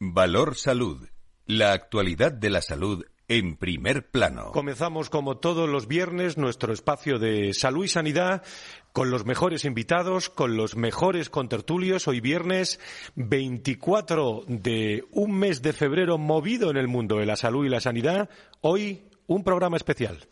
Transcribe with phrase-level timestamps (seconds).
[0.00, 1.08] Valor Salud.
[1.44, 4.52] La actualidad de la salud en primer plano.
[4.52, 8.44] Comenzamos como todos los viernes nuestro espacio de salud y sanidad
[8.92, 12.06] con los mejores invitados, con los mejores contertulios.
[12.06, 12.78] Hoy viernes
[13.16, 17.80] 24 de un mes de febrero movido en el mundo de la salud y la
[17.80, 18.30] sanidad.
[18.60, 20.28] Hoy un programa especial.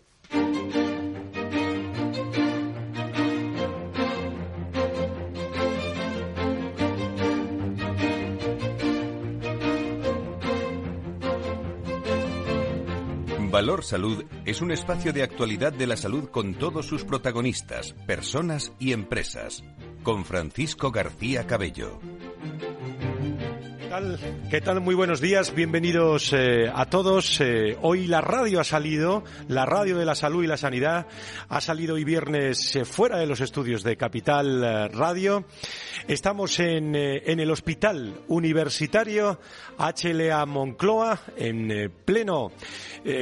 [13.57, 18.75] Valor Salud es un espacio de actualidad de la salud con todos sus protagonistas, personas
[18.79, 19.65] y empresas.
[20.03, 21.99] Con Francisco García Cabello.
[24.51, 24.83] ¿Qué tal?
[24.83, 27.41] Muy buenos días, bienvenidos eh, a todos.
[27.41, 31.07] Eh, hoy la radio ha salido, la radio de la salud y la sanidad
[31.49, 35.47] ha salido hoy viernes eh, fuera de los estudios de Capital Radio.
[36.09, 39.41] Estamos en, en el Hospital Universitario
[39.79, 42.53] HLA Moncloa, en pleno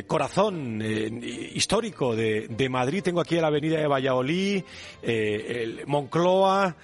[0.06, 3.02] corazón histórico de, de, Madrid.
[3.02, 4.62] Tengo aquí la avenida de Valladolid,
[5.02, 6.76] el Moncloa,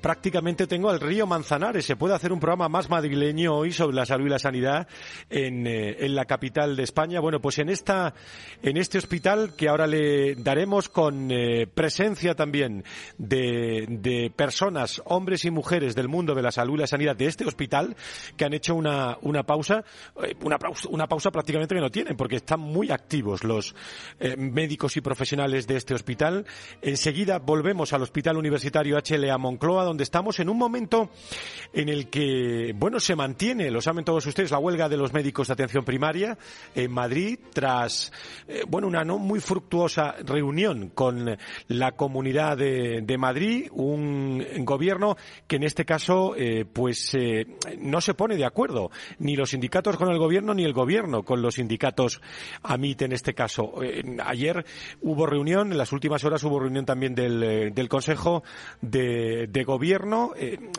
[0.00, 1.84] prácticamente tengo el río Manzanares.
[1.84, 4.86] Se puede hacer un programa más madrileño hoy sobre la salud y la sanidad
[5.30, 7.20] en, eh, en la capital de España.
[7.20, 8.14] Bueno, pues en esta,
[8.62, 12.84] en este hospital que ahora le daremos con eh, presencia también
[13.18, 17.26] de, de personas, hombres y mujeres del mundo de la salud y la sanidad de
[17.26, 17.96] este hospital
[18.36, 19.84] que han hecho una, una pausa,
[20.22, 23.74] eh, una, pausa, una pausa prácticamente que no tienen porque están muy activos los
[24.36, 26.44] médicos y profesionales de este hospital.
[26.80, 31.10] Enseguida volvemos al Hospital Universitario HLA Moncloa donde estamos en un momento
[31.72, 35.46] en el que, bueno, se mantiene, lo saben todos ustedes, la huelga de los médicos
[35.46, 36.36] de atención primaria
[36.74, 38.10] en Madrid tras,
[38.48, 45.16] eh, bueno, una no muy fructuosa reunión con la comunidad de, de Madrid, un gobierno
[45.46, 47.46] que en este caso, eh, pues, eh,
[47.78, 51.42] no se pone de acuerdo, ni los sindicatos con el gobierno, ni el gobierno con
[51.42, 52.20] los sindicatos
[52.64, 53.74] AMIT en este caso.
[54.24, 54.66] ayer
[55.00, 58.42] hubo reunión, en las últimas horas hubo reunión también del, del Consejo
[58.80, 60.32] de, de Gobierno.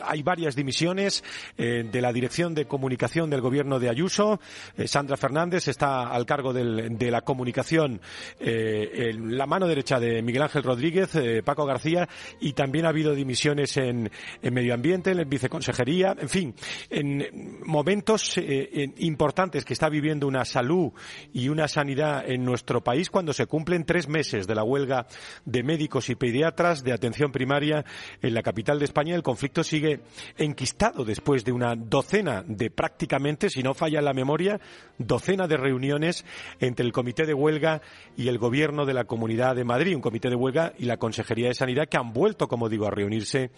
[0.03, 1.23] hay varias dimisiones
[1.55, 4.39] de la Dirección de Comunicación del Gobierno de Ayuso.
[4.75, 8.01] Eh, Sandra Fernández está al cargo de la comunicación,
[8.39, 12.89] eh, en la mano derecha de Miguel Ángel Rodríguez, eh, Paco García, y también ha
[12.89, 14.09] habido dimisiones en,
[14.41, 16.55] Medio Ambiente, en Viceconsejería, en fin,
[16.89, 20.91] en momentos en importantes que está viviendo una salud
[21.33, 25.05] y una sanidad en nuestro país cuando se cumplen tres meses de la huelga
[25.45, 27.85] de médicos y pediatras de atención primaria
[28.23, 29.13] en la capital de España.
[29.13, 30.01] El conflicto sigue
[30.37, 34.59] enquistado después de una docena de prácticamente, si no falla la memoria,
[34.97, 36.25] docena de reuniones
[36.59, 37.81] entre el Comité de Huelga
[38.15, 41.49] y el Gobierno de la Comunidad de Madrid, un Comité de Huelga y la Consejería
[41.49, 43.51] de Sanidad que han vuelto, como digo, a reunirse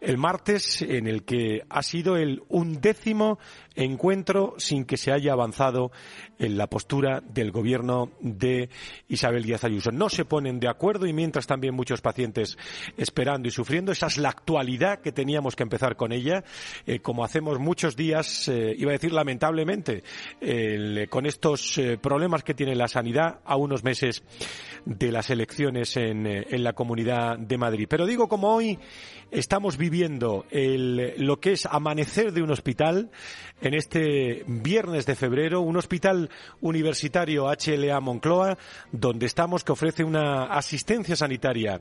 [0.00, 3.38] el martes en el que ha sido el undécimo
[3.74, 5.90] encuentro sin que se haya avanzado
[6.38, 8.68] en la postura del gobierno de
[9.08, 9.92] Isabel Díaz Ayuso.
[9.92, 12.56] No se ponen de acuerdo y mientras también muchos pacientes
[12.96, 13.92] esperando y sufriendo.
[13.92, 16.44] Esa es la actualidad que teníamos que empezar con ella,
[16.86, 20.02] eh, como hacemos muchos días, eh, iba a decir lamentablemente,
[20.40, 24.22] eh, con estos problemas que tiene la sanidad a unos meses
[24.84, 27.86] de las elecciones en, en la Comunidad de Madrid.
[27.88, 28.78] Pero digo, como hoy
[29.30, 33.10] estamos viviendo lo que es amanecer de un hospital
[33.62, 36.28] en este viernes de febrero, un hospital
[36.60, 38.58] universitario HLA Moncloa,
[38.90, 41.80] donde estamos, que ofrece una asistencia sanitaria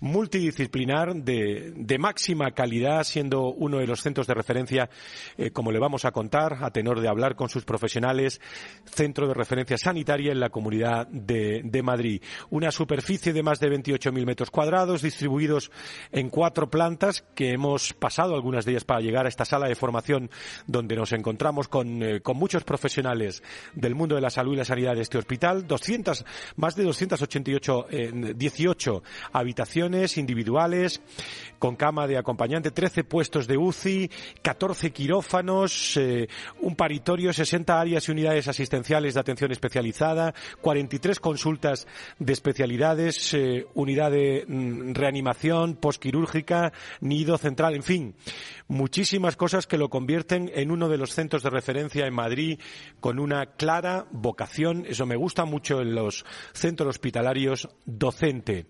[0.00, 4.88] multidisciplinar de, de máxima calidad, siendo uno de los centros de referencia,
[5.36, 8.40] eh, como le vamos a contar, a tenor de hablar con sus profesionales,
[8.84, 12.22] centro de referencia sanitaria en la comunidad de, de Madrid.
[12.50, 15.72] Una superficie de más de 28.000 metros cuadrados, distribuidos
[16.12, 19.74] en cuatro plantas que hemos pasado algunas de ellas para llegar a esta sala de
[19.74, 20.30] formación
[20.66, 23.42] donde nos encontramos con, eh, con muchos profesionales
[23.74, 26.24] del mundo de la salud y la sanidad de este hospital, 200,
[26.56, 29.02] más de 288, eh, 18
[29.32, 31.00] habitaciones individuales
[31.58, 34.10] con cama de acompañante, 13 puestos de UCI,
[34.42, 36.28] 14 quirófanos, eh,
[36.60, 41.86] un paritorio, 60 áreas y unidades asistenciales de atención especializada, 43 consultas
[42.18, 48.14] de especialidades, eh, unidad de mm, reanimación posquirúrgica, nido central, en fin,
[48.68, 52.60] muchísimas cosas que lo convierten en uno de los centros de referencia en Madrid
[53.00, 58.66] con una clara vocación, eso me gusta mucho en los centros hospitalarios, docente.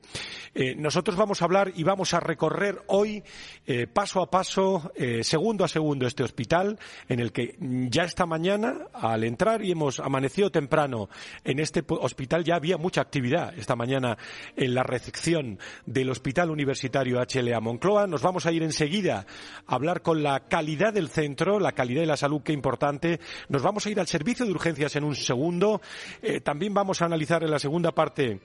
[0.54, 3.22] Eh, nosotros vamos a hablar y vamos a recorrer hoy,
[3.66, 6.78] eh, paso a paso, eh, segundo a segundo, este hospital
[7.08, 11.08] en el que ya esta mañana, al entrar y hemos amanecido temprano
[11.44, 14.18] en este hospital, ya había mucha actividad esta mañana
[14.56, 18.06] en la recepción del Hospital Universitario HLA Moncloa.
[18.06, 19.26] Nos vamos a ir enseguida
[19.66, 23.20] a hablar con la calidad del centro, la calidad de la salud, qué importante.
[23.48, 25.80] Nos vamos a ir al servicio de urgencias en un segundo.
[26.20, 28.40] Eh, también vamos a analizar en la segunda parte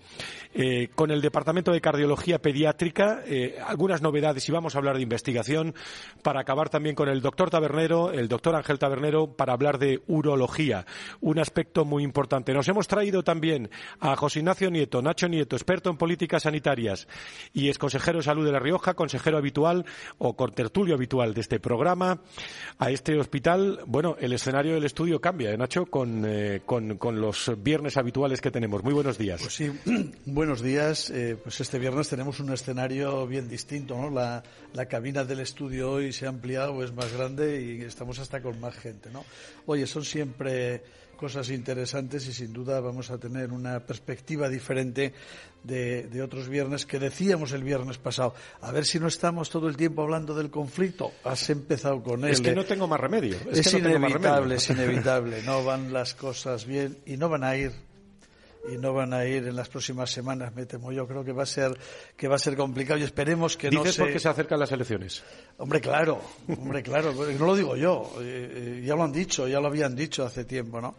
[0.53, 5.03] eh, con el Departamento de Cardiología Pediátrica eh, algunas novedades y vamos a hablar de
[5.03, 5.73] investigación
[6.21, 10.85] para acabar también con el doctor Tabernero, el doctor Ángel Tabernero, para hablar de urología,
[11.21, 12.53] un aspecto muy importante.
[12.53, 17.07] Nos hemos traído también a José Ignacio Nieto, Nacho Nieto, experto en políticas sanitarias
[17.53, 19.85] y es consejero de salud de La Rioja, consejero habitual
[20.17, 22.19] o contertulio habitual de este programa.
[22.77, 27.19] A este hospital, bueno, el escenario del estudio cambia, ¿eh, Nacho, con, eh, con, con,
[27.19, 28.83] los viernes habituales que tenemos.
[28.83, 29.41] Muy buenos días.
[29.41, 29.71] Pues sí,
[30.25, 31.09] buenos días.
[31.09, 34.09] Eh, pues este viernes tenemos un escenario bien distinto, ¿no?
[34.09, 34.43] La,
[34.73, 38.59] la cabina del estudio hoy se ha ampliado, es más grande y estamos hasta con
[38.59, 39.25] más gente, ¿no?
[39.65, 40.83] Oye, son siempre
[41.23, 45.13] cosas interesantes y sin duda vamos a tener una perspectiva diferente
[45.63, 48.35] de, de, otros viernes que decíamos el viernes pasado.
[48.59, 51.13] A ver si no estamos todo el tiempo hablando del conflicto.
[51.23, 52.31] Has empezado con él.
[52.31, 53.37] Es que no tengo más remedio.
[53.49, 55.41] Es, es que no inevitable, es inevitable.
[55.45, 57.71] No van las cosas bien y no van a ir
[58.71, 61.05] y no van a ir en las próximas semanas, me temo yo.
[61.07, 61.77] Creo que va a ser
[62.15, 64.01] que va a ser complicado y esperemos que ¿Dices no se...
[64.01, 65.23] porque se acercan las elecciones?
[65.57, 67.13] Hombre, claro, hombre, claro.
[67.39, 70.79] No lo digo yo, eh, ya lo han dicho, ya lo habían dicho hace tiempo,
[70.79, 70.95] ¿no?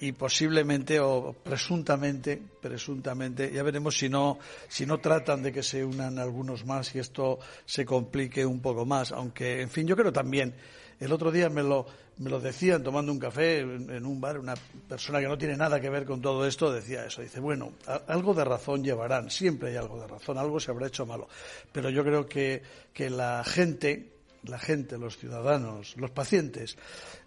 [0.00, 4.38] Y posiblemente o presuntamente, presuntamente, ya veremos si no,
[4.68, 8.84] si no tratan de que se unan algunos más y esto se complique un poco
[8.84, 9.12] más.
[9.12, 10.54] Aunque, en fin, yo creo también.
[10.98, 11.86] El otro día me lo,
[12.18, 14.54] me lo decían tomando un café en, un bar, una
[14.88, 17.20] persona que no tiene nada que ver con todo esto decía eso.
[17.20, 17.72] Dice, bueno,
[18.06, 21.28] algo de razón llevarán, siempre hay algo de razón, algo se habrá hecho malo.
[21.72, 22.62] Pero yo creo que,
[22.94, 24.12] que la gente,
[24.44, 26.78] la gente, los ciudadanos, los pacientes,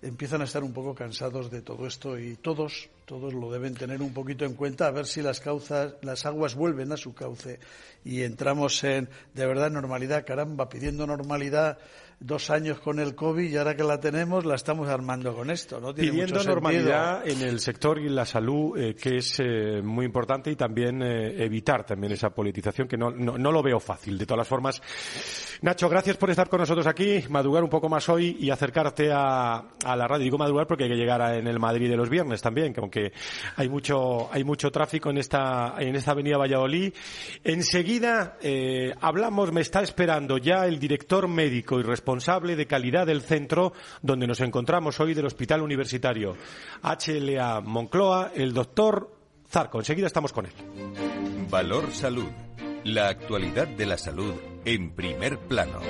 [0.02, 4.02] empiezan a estar un poco cansados de todo esto y todos, todos lo deben tener
[4.02, 7.60] un poquito en cuenta a ver si las causas, las aguas vuelven a su cauce
[8.04, 11.78] y entramos en de verdad normalidad, caramba, pidiendo normalidad
[12.20, 15.80] dos años con el COVID y ahora que la tenemos la estamos armando con esto.
[15.80, 15.94] ¿no?
[15.94, 20.06] Tiene Pidiendo mucho normalidad en el sector y la salud, eh, que es eh, muy
[20.06, 24.18] importante, y también eh, evitar también esa politización, que no, no, no, lo veo fácil.
[24.18, 24.82] De todas las formas,
[25.62, 29.64] Nacho, gracias por estar con nosotros aquí, madrugar un poco más hoy y acercarte a,
[29.86, 30.26] a la radio.
[30.26, 32.82] Digo madrugar porque hay que llegar a, en el Madrid de los viernes también, que
[32.82, 33.14] aunque
[33.56, 36.94] hay mucho, hay mucho tráfico en esta, en esta avenida Valladolid.
[37.44, 38.38] Enseguida
[39.00, 43.72] hablamos, me está esperando ya el director médico y responsable responsable de calidad del centro
[44.02, 46.36] donde nos encontramos hoy del Hospital Universitario
[46.82, 49.16] HLA Moncloa, el doctor
[49.48, 49.78] Zarco.
[49.78, 50.52] Enseguida estamos con él.
[51.52, 52.26] Valor Salud.
[52.84, 54.34] La actualidad de la salud
[54.66, 55.82] en primer plano.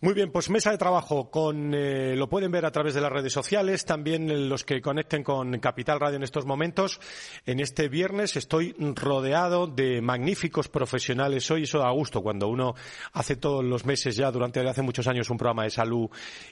[0.00, 3.10] Muy bien, pues mesa de trabajo con eh, lo pueden ver a través de las
[3.10, 7.00] redes sociales, también los que conecten con Capital Radio en estos momentos.
[7.44, 11.50] En este viernes estoy rodeado de magníficos profesionales.
[11.50, 12.76] Hoy eso da gusto cuando uno
[13.12, 16.08] hace todos los meses ya durante hace muchos años un programa de salud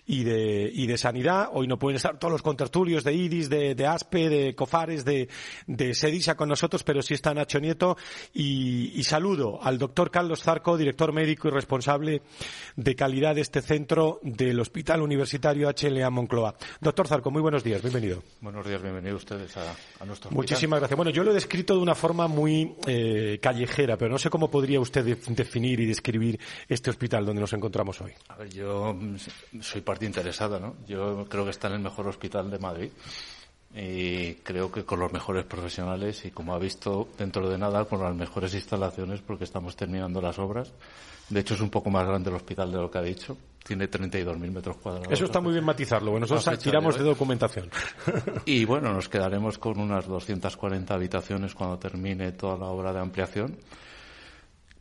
[0.07, 1.51] y de y de sanidad.
[1.53, 5.29] Hoy no pueden estar todos los contertulios de IDIS, de, ASPE, de COFARES, de,
[5.69, 7.97] de SEDISA con nosotros, pero sí está Nacho Nieto
[8.35, 12.23] y saludo al doctor Carlos Zarco, director médico y responsable
[12.75, 16.55] de calidad de este centro del Hospital Universitario HLA Moncloa.
[16.81, 18.23] Doctor Zarco, muy buenos días, bienvenido.
[18.41, 20.33] Buenos días, bienvenidos ustedes a, a nuestro hospital.
[20.33, 20.97] Muchísimas gracias.
[20.97, 24.51] Bueno, yo lo he descrito de una forma muy eh, callejera, pero no sé cómo
[24.51, 28.13] podría usted de definir y describir este hospital donde nos encontramos hoy.
[28.29, 28.97] A ver, yo
[29.61, 30.77] soy parte interesada, ¿no?
[30.87, 32.91] Yo creo que está en el mejor hospital de Madrid
[33.77, 38.01] y creo que con los mejores profesionales y como ha visto dentro de nada con
[38.01, 40.73] las mejores instalaciones porque estamos terminando las obras.
[41.29, 43.37] De hecho es un poco más grande el hospital de lo que ha dicho.
[43.63, 45.09] Tiene 32.000 metros cuadrados.
[45.11, 46.13] Eso está muy bien matizarlo.
[46.13, 47.69] Bueno, nosotros tiramos de documentación.
[48.47, 53.59] Y bueno, nos quedaremos con unas 240 habitaciones cuando termine toda la obra de ampliación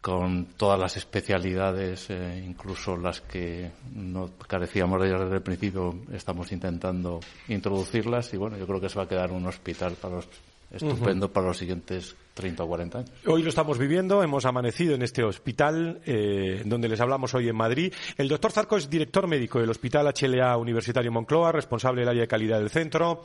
[0.06, 5.96] con todas las especialidades, eh, incluso las que no carecíamos de ellas desde el principio,
[6.14, 10.18] estamos intentando introducirlas y bueno, yo creo que se va a quedar un hospital para
[10.18, 10.28] los,
[10.70, 11.34] estupendo uh -huh.
[11.34, 13.12] para los siguientes 30 o 40 años.
[13.26, 17.56] Hoy lo estamos viviendo, hemos amanecido en este hospital eh, donde les hablamos hoy en
[17.56, 17.92] Madrid.
[18.16, 22.28] El doctor Zarco es director médico del Hospital HLA Universitario Moncloa, responsable del área de
[22.28, 23.24] calidad del centro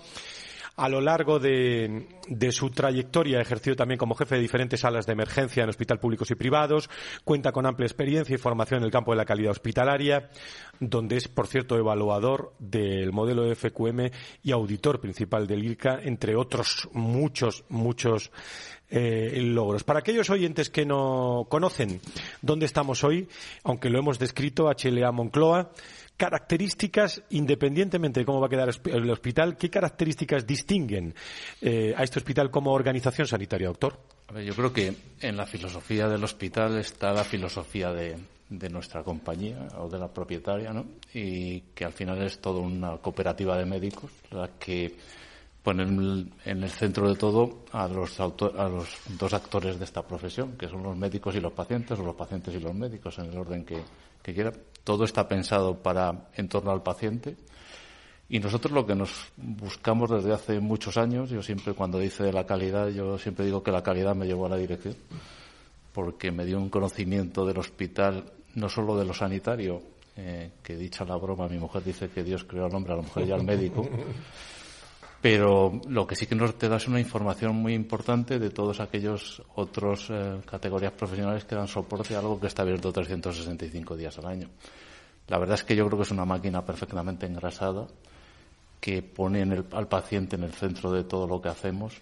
[0.81, 5.05] a lo largo de, de, su trayectoria ha ejercido también como jefe de diferentes salas
[5.05, 6.89] de emergencia en hospitales públicos y privados,
[7.23, 10.31] cuenta con amplia experiencia y formación en el campo de la calidad hospitalaria,
[10.81, 14.11] donde es, por cierto, evaluador del modelo de FQM
[14.43, 18.33] y auditor principal del IRCA, entre otros muchos, muchos
[18.89, 19.85] eh, logros.
[19.85, 22.01] Para aquellos oyentes que no conocen
[22.41, 23.29] dónde estamos hoy,
[23.65, 25.73] aunque lo hemos descrito, HLA Moncloa,
[26.21, 31.15] características, independientemente de cómo va a quedar el hospital, qué características distinguen
[31.63, 33.99] eh, a este hospital como organización sanitaria, doctor?
[34.45, 38.19] yo creo que en la filosofía del hospital está la filosofía de,
[38.69, 40.85] nuestra compañía o de la propietaria, ¿no?
[41.15, 44.95] Y que al final es toda una cooperativa de médicos la que
[45.63, 50.59] pone en el centro de todo a los, a los dos actores de esta profesión,
[50.59, 53.39] que son los médicos y los pacientes, o los pacientes y los médicos, en el
[53.39, 53.83] orden que,
[54.23, 54.53] que quiera.
[54.85, 57.37] Todo está pensado para en torno al paciente.
[58.29, 62.33] Y nosotros lo que nos buscamos desde hace muchos años, yo siempre cuando dice de
[62.33, 64.95] la calidad, yo siempre digo que la calidad me llevó a la dirección,
[65.93, 69.83] porque me dio un conocimiento del hospital no solo de lo sanitario,
[70.17, 73.03] eh, que dicha la broma, mi mujer dice que Dios creó al hombre, a la
[73.03, 73.89] mujer y al médico,
[75.21, 78.81] pero lo que sí que nos te da es una información muy importante de todos
[78.81, 84.19] aquellos otros eh, categorías profesionales que dan soporte a algo que está abierto 365 días
[84.19, 84.49] al año.
[85.29, 87.87] La verdad es que yo creo que es una máquina perfectamente engrasada
[88.81, 92.01] que pone al paciente en el centro de todo lo que hacemos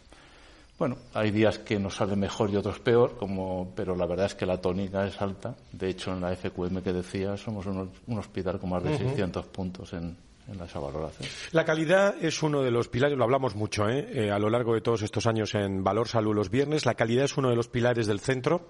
[0.78, 4.36] bueno, hay días que nos sale mejor y otros peor, como, pero la verdad es
[4.36, 5.56] que la tónica es alta.
[5.72, 9.92] De hecho, en la FQM que decía, somos un, hospital con más de 600 puntos
[9.94, 10.16] en,
[10.52, 11.28] en esa valoración.
[11.52, 14.08] La calidad es uno de los pilares, lo hablamos mucho ¿eh?
[14.12, 16.86] Eh, a lo largo de todos estos años en Valor Salud los viernes.
[16.86, 18.68] La calidad es uno de los pilares del centro.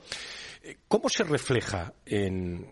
[0.63, 2.69] Eh, ¿Cómo se refleja en,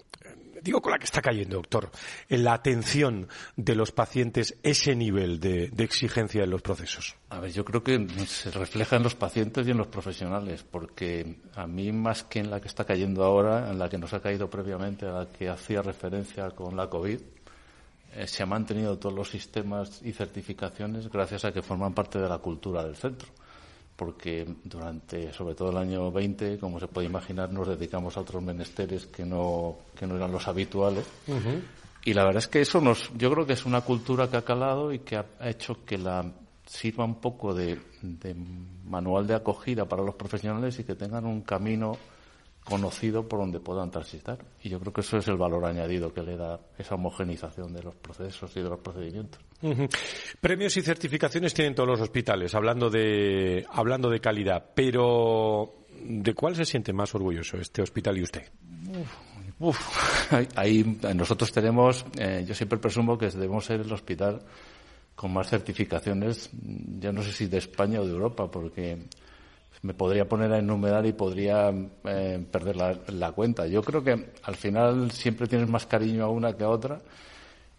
[0.67, 1.91] digo con la que está cayendo, doctor,
[2.29, 7.17] en la atención de los pacientes ese nivel de, exigencia en los procesos?
[7.31, 11.37] A ver, yo creo que se refleja en los pacientes y en los profesionales, porque
[11.55, 14.21] a mí más que en la que está cayendo ahora, en la que nos ha
[14.21, 17.21] caído previamente, a la que hacía referencia con la COVID,
[18.16, 22.28] eh, se han mantenido todos los sistemas y certificaciones gracias a que forman parte de
[22.28, 23.28] la cultura del centro
[23.96, 28.42] porque durante, sobre todo el año 20, como se puede imaginar, nos dedicamos a otros
[28.42, 31.06] menesteres que no, que no eran los habituales.
[32.04, 34.44] Y la verdad es que eso nos, yo creo que es una cultura que ha
[34.44, 36.30] calado y que ha hecho que la
[36.66, 37.80] sirva un poco de
[38.85, 41.96] manual de acogida para los profesionales y que tengan un camino
[42.66, 44.38] conocido por donde puedan transitar.
[44.62, 47.82] Y yo creo que eso es el valor añadido que le da esa homogenización de
[47.82, 49.40] los procesos y de los procedimientos.
[50.40, 56.56] Premios y certificaciones tienen todos los hospitales, hablando de, hablando de calidad, pero ¿de cuál
[56.56, 58.42] se siente más orgulloso este hospital y usted?
[59.61, 59.78] Uf,
[60.56, 64.42] ahí, nosotros tenemos, eh, yo siempre presumo que debemos ser el hospital
[65.14, 66.50] con más certificaciones,
[66.99, 69.06] ya no sé si de España o de Europa, porque
[69.83, 71.71] me podría poner a enumerar y podría
[72.04, 73.66] eh, perder la, cuenta.
[73.66, 77.00] Yo creo que al final siempre tienes más cariño a una que a otra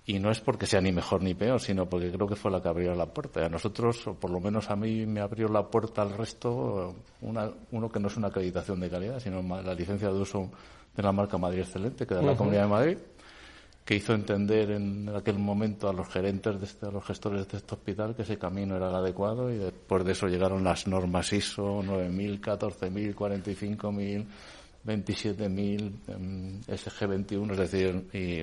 [0.06, 2.62] y no es porque sea ni mejor ni peor, sino porque creo que fue la
[2.62, 3.42] que abrió la puerta.
[3.42, 6.96] Y a nosotros, o por lo menos a mí, me abrió la puerta al resto
[7.22, 10.50] una, uno que no es una acreditación de calidad, sino la licencia de uso
[10.96, 12.98] de la marca Madrid Excelente, que da la Comunidad de Madrid
[13.88, 17.58] que hizo entender en aquel momento a los gerentes, de este, a los gestores de
[17.58, 21.32] este hospital que ese camino era el adecuado y después de eso llegaron las normas
[21.32, 24.28] ISO 9000, 14000, 45000,
[24.84, 25.94] 27000,
[26.68, 28.40] SG21, es decir, y,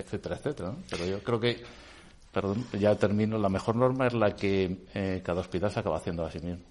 [0.00, 0.74] etcétera, etcétera.
[0.88, 1.62] Pero yo creo que,
[2.32, 6.24] perdón, ya termino, la mejor norma es la que eh, cada hospital se acaba haciendo
[6.24, 6.64] a sí mismo.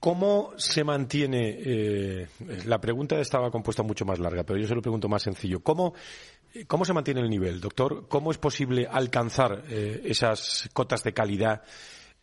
[0.00, 1.56] ¿Cómo se mantiene?
[1.64, 2.26] Eh,
[2.66, 5.60] la pregunta estaba compuesta mucho más larga, pero yo se lo pregunto más sencillo.
[5.60, 5.94] ¿Cómo,
[6.66, 8.06] cómo se mantiene el nivel, doctor?
[8.08, 11.62] ¿Cómo es posible alcanzar eh, esas cotas de calidad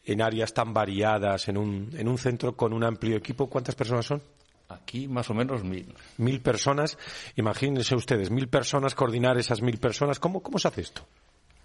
[0.03, 3.49] en áreas tan variadas, en un, en un centro con un amplio equipo?
[3.49, 4.21] ¿Cuántas personas son?
[4.69, 5.93] Aquí más o menos mil.
[6.17, 6.97] Mil personas.
[7.35, 10.19] Imagínense ustedes, mil personas, coordinar esas mil personas.
[10.19, 11.05] ¿Cómo, cómo se hace esto?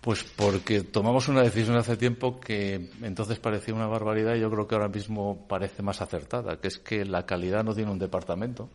[0.00, 4.66] Pues porque tomamos una decisión hace tiempo que entonces parecía una barbaridad y yo creo
[4.66, 8.68] que ahora mismo parece más acertada, que es que la calidad no tiene un departamento,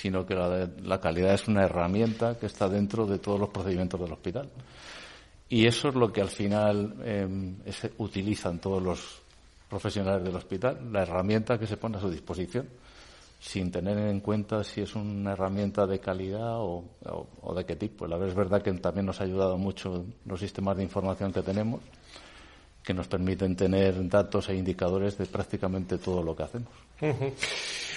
[0.00, 4.12] sino que la, calidad es una herramienta que está dentro de todos los procedimientos del
[4.12, 4.48] hospital.
[5.48, 7.56] Y eso es lo que al final em,
[7.96, 9.22] utilizan todos los
[9.68, 12.68] profesionales del hospital, la herramienta que se pone a su disposición
[13.40, 16.84] sin tener en cuenta si es una herramienta de calidad o,
[17.56, 18.06] de qué tipo.
[18.06, 21.42] La verdad es verdad que también nos ha ayudado mucho los sistemas de información que
[21.42, 21.80] tenemos,
[22.84, 26.87] que nos permiten tener datos e indicadores de prácticamente todo lo que hacemos.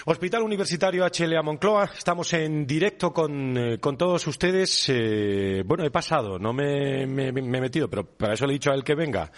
[0.06, 4.86] Hospital Universitario HLA Moncloa, estamos en directo con, eh, todos ustedes.
[4.90, 8.74] Eh, bueno, he pasado, no me, he metido, pero para eso le he dicho a
[8.74, 9.32] él que venga,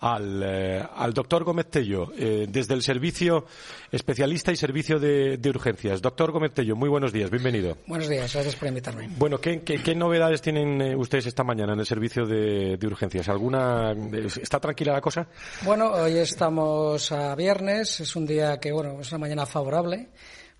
[0.00, 3.46] al, eh, al doctor Gómez Tello, desde el servicio
[3.92, 6.02] especialista y servicio de, urgencias.
[6.02, 7.78] Doctor Gómez Tello, muy buenos días, bienvenido.
[7.86, 9.08] Buenos días, gracias por invitarme.
[9.16, 13.28] Bueno, ¿qué, qué, novedades tienen ustedes esta mañana en el servicio de, de urgencias?
[13.28, 15.26] ¿Alguna, ¿Está tranquila la cosa?
[15.62, 20.08] Bueno, hoy estamos a viernes, es un día que, bueno, es una mañana favorable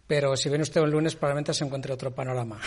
[0.08, 2.58] pero si viene usted un lunes probablemente se encuentre otro panorama.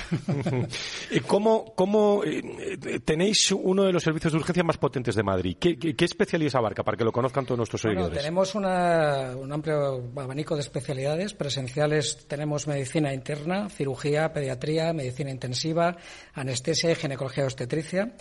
[1.28, 5.58] ¿Cómo, cómo eh, tenéis uno de los servicios de urgencia más potentes de Madrid?
[5.60, 8.16] ¿Qué, qué, especialidades abarca para que lo conozcan todos nuestros seguidores?
[8.16, 11.34] tenemos un amplio abanico de especialidades.
[11.34, 15.98] Presenciales tenemos medicina interna, cirugía, pediatría, medicina intensiva,
[16.36, 18.14] anestesia y ginecología obstetricia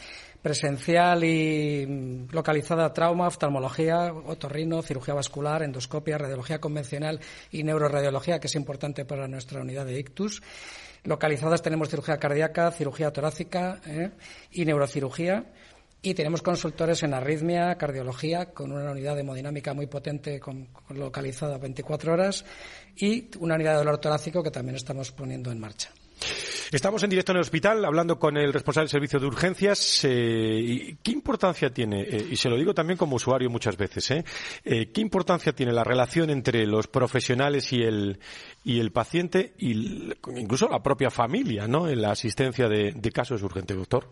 [0.42, 7.20] presencial y mm, localizada trauma, oftalmología, otorrino, cirugía vascular, endoscopia, radiología convencional
[7.50, 10.42] y neuroradiología, que es importante para nuestra unidad de ictus.
[11.04, 14.10] Localizadas tenemos cirugía cardíaca, cirugía torácica ¿eh?
[14.52, 15.46] y neurocirugía.
[16.02, 22.14] Y tenemos consultores en arritmia, cardiología, con una unidad hemodinámica muy potente con, localizada 24
[22.14, 22.44] horas
[22.96, 25.90] y una unidad de dolor torácico que también estamos poniendo en marcha.
[26.72, 30.04] Estamos en directo en el hospital hablando con el responsable del servicio de urgencias.
[30.04, 34.24] Eh, ¿Qué importancia tiene, eh, y se lo digo también como usuario muchas veces, eh,
[34.64, 38.20] eh, qué importancia tiene la relación entre los profesionales y el,
[38.62, 41.88] y el paciente, y incluso la propia familia, ¿no?
[41.88, 44.08] en la asistencia de, de casos urgentes, doctor?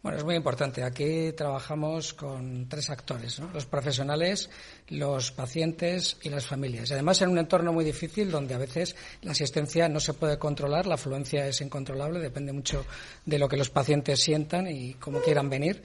[0.00, 0.84] Bueno, es muy importante.
[0.84, 4.48] Aquí trabajamos con tres actores, los profesionales,
[4.88, 6.90] los pacientes y las familias.
[6.90, 10.38] Y además en un entorno muy difícil donde a veces la asistencia no se puede
[10.38, 12.86] controlar, la afluencia es incontrolable, depende mucho
[13.26, 15.82] de lo que los pacientes sientan y cómo quieran venir.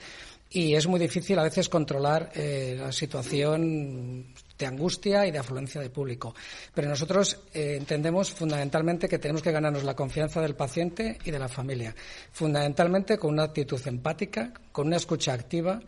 [0.54, 5.80] Y es muy difícil a veces controlar eh, la situación de angustia y de afluencia
[5.80, 6.32] de público.
[6.72, 11.40] Pero nosotros eh, entendemos fundamentalmente que tenemos que ganarnos la confianza del paciente y de
[11.40, 11.92] la familia,
[12.30, 15.80] fundamentalmente con una actitud empática, con una escucha activa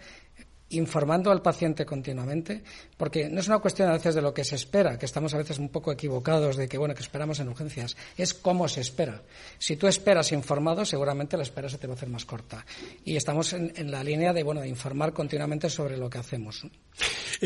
[0.70, 2.62] informando al paciente continuamente,
[2.96, 5.38] porque no es una cuestión a veces de lo que se espera, que estamos a
[5.38, 9.22] veces un poco equivocados de que, bueno, que esperamos en urgencias, es cómo se espera.
[9.58, 12.64] Si tú esperas informado, seguramente la espera se te va a hacer más corta.
[13.04, 16.66] Y estamos en, la línea de, bueno, de informar continuamente sobre lo que hacemos.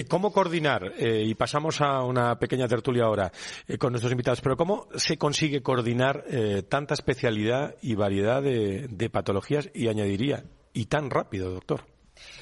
[0.08, 0.94] ¿Cómo coordinar?
[0.96, 3.32] Eh, y pasamos a una pequeña tertulia ahora
[3.66, 9.10] eh, con nuestros invitados, pero ¿cómo se consigue coordinar eh, tanta especialidad y variedad de
[9.10, 11.84] patologías y añadiría, y tan rápido, doctor?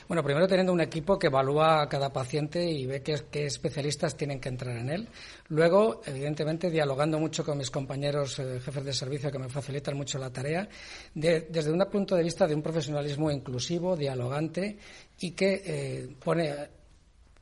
[0.06, 4.40] Bueno, primero teniendo un equipo que evalúa a cada paciente y ve qué, especialistas tienen
[4.40, 5.08] que entrar en él.
[5.48, 10.18] Luego, evidentemente, dialogando mucho con mis compañeros eh, jefes de servicio que me facilitan mucho
[10.18, 10.68] la tarea,
[11.14, 14.78] desde un punto de vista de un profesionalismo inclusivo, dialogante
[15.20, 16.54] y que eh, pone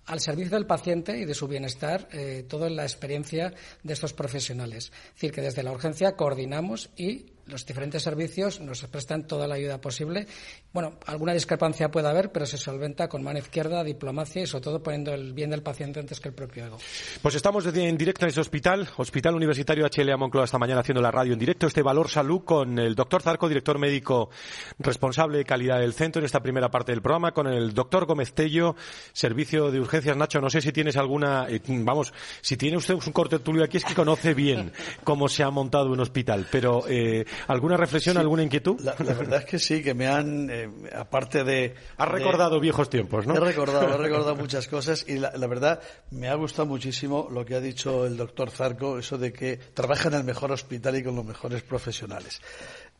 [0.07, 4.93] al servicio del paciente y de su bienestar eh, toda la experiencia de estos profesionales.
[5.09, 9.55] Es decir, que desde la urgencia coordinamos y los diferentes servicios nos prestan toda la
[9.55, 10.27] ayuda posible.
[10.73, 14.83] Bueno, alguna discrepancia puede haber, pero se solventa con mano izquierda, diplomacia y sobre todo
[14.83, 16.79] poniendo el bien del paciente antes que el propio ego.
[17.23, 21.11] Pues estamos en directo en ese hospital, Hospital Universitario HLA Moncloa, esta mañana haciendo la
[21.11, 24.31] radio en directo, este Valor Salud con el doctor Zarco, director médico
[24.79, 28.33] responsable de calidad del centro en esta primera parte del programa, con el doctor Gómez
[28.33, 28.77] Tello,
[29.13, 30.17] servicio de urgencias.
[30.17, 33.77] Nacho, no sé si tienes alguna, eh, vamos, si tiene usted un corte tulio aquí
[33.77, 34.73] es que conoce bien
[35.05, 38.81] cómo se ha montado un hospital, pero eh, ¿Alguna reflexión, alguna inquietud?
[38.81, 41.75] La, verdad es que sí, que me han, eh, aparte de...
[41.97, 43.37] Has recordado viejos tiempos, ¿no?
[43.37, 47.55] He recordado, he recordado muchas cosas y la, verdad me ha gustado muchísimo lo que
[47.55, 51.17] ha dicho el doctor Zarco, eso de que trabaja en el mejor hospital y con
[51.17, 52.41] los mejores profesionales.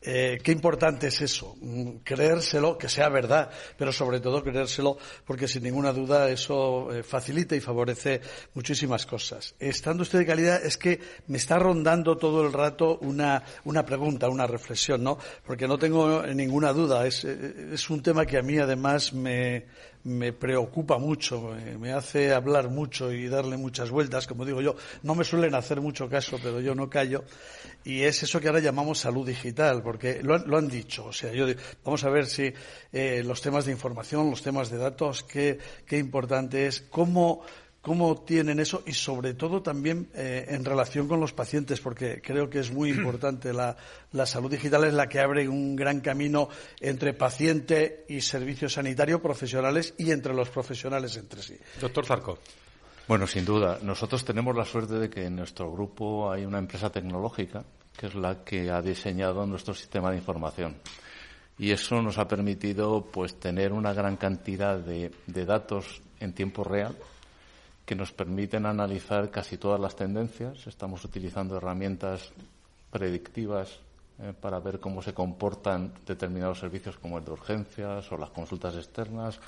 [0.01, 5.47] Eh, qué importante es eso, mm, creérselo, que sea verdad, pero sobre todo creérselo porque
[5.47, 8.21] sin ninguna duda eso eh, facilita y favorece
[8.53, 9.55] muchísimas cosas.
[9.59, 14.29] Estando usted de calidad es que me está rondando todo el rato una, una pregunta,
[14.29, 15.17] una reflexión, ¿no?
[15.45, 19.65] Porque no tengo ninguna duda, es, eh, es un tema que a mí además me,
[20.03, 25.15] me preocupa mucho, me hace hablar mucho y darle muchas vueltas, como digo yo, no
[25.15, 27.23] me suelen hacer mucho caso, pero yo no callo,
[27.83, 31.13] y es eso que ahora llamamos salud digital, porque lo han, lo han dicho, o
[31.13, 31.45] sea, yo
[31.83, 32.53] vamos a ver si
[32.93, 37.43] eh, los temas de información, los temas de datos, qué, qué importante es, cómo
[37.87, 42.49] cómo tienen eso y sobre todo también eh, en relación con los pacientes, porque creo
[42.49, 43.53] que es muy importante.
[43.53, 43.77] La,
[44.25, 46.49] salud digital es la que abre un gran camino
[46.81, 51.55] entre paciente y servicio sanitario profesionales y entre los profesionales entre sí.
[51.79, 52.39] Doctor Zarco.
[53.07, 53.79] Bueno, sin duda.
[53.81, 57.63] Nosotros tenemos la suerte de que en nuestro grupo hay una empresa tecnológica
[57.97, 60.75] que es la que ha diseñado nuestro sistema de información.
[61.57, 66.97] Y eso nos ha permitido pues tener una gran cantidad de datos en tiempo real
[67.87, 70.67] que nos permiten analizar casi todas las tendencias.
[70.67, 72.33] Estamos utilizando herramientas
[72.91, 73.79] predictivas
[74.19, 78.75] eh, para ver cómo se comportan determinados servicios como el de urgencias o las consultas
[78.75, 79.39] externas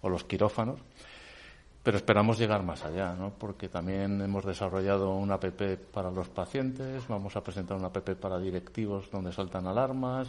[0.00, 0.80] o los quirófanos.
[1.82, 3.34] Pero esperamos llegar más allá, ¿no?
[3.38, 5.60] porque también hemos desarrollado una app
[5.92, 10.28] para los pacientes, vamos a presentar una app para directivos donde saltan alarmas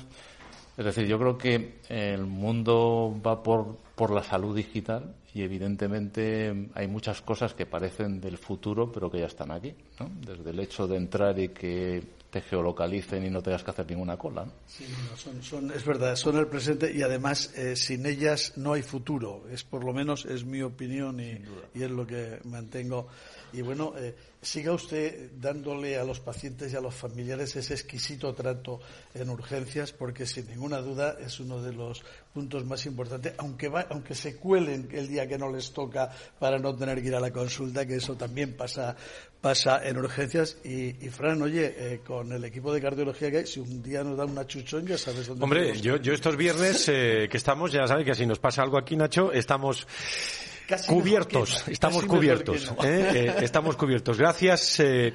[0.77, 6.69] Es decir, yo creo que el mundo va por, por la salud digital y evidentemente
[6.73, 9.73] hay muchas cosas que parecen del futuro pero que ya están aquí.
[9.99, 10.09] ¿no?
[10.25, 14.17] Desde el hecho de entrar y que te geolocalicen y no tengas que hacer ninguna
[14.17, 14.47] cola.
[14.65, 18.81] Sí, son, son, es verdad, son el presente y además eh, sin ellas no hay
[18.81, 19.43] futuro.
[19.51, 21.39] Es por lo menos es mi opinión y,
[21.75, 23.07] y es lo que mantengo.
[23.53, 28.34] Y bueno, eh, siga usted dándole a los pacientes y a los familiares ese exquisito
[28.34, 28.82] trato
[29.13, 32.03] en urgencias, porque sin ninguna duda es uno de los
[32.34, 36.60] puntos más importantes, aunque, va, aunque se cuelen el día que no les toca para
[36.60, 38.95] no tener que ir a la consulta, que eso también pasa,
[39.39, 40.58] pasa en urgencias.
[40.63, 44.03] Y, y Fran, oye, eh, con el equipo de cardiología que hay, si un día
[44.03, 47.71] nos da una chuchón, ya sabes dónde Hombre, yo, yo estos viernes eh, que estamos,
[47.71, 49.88] ya sabes que si nos pasa algo aquí, Nacho, estamos
[50.67, 52.84] Casi cubiertos, estamos cubiertos, no.
[52.84, 53.28] ¿eh?
[53.28, 54.17] Eh, estamos cubiertos.
[54.17, 55.13] Gracias, eh,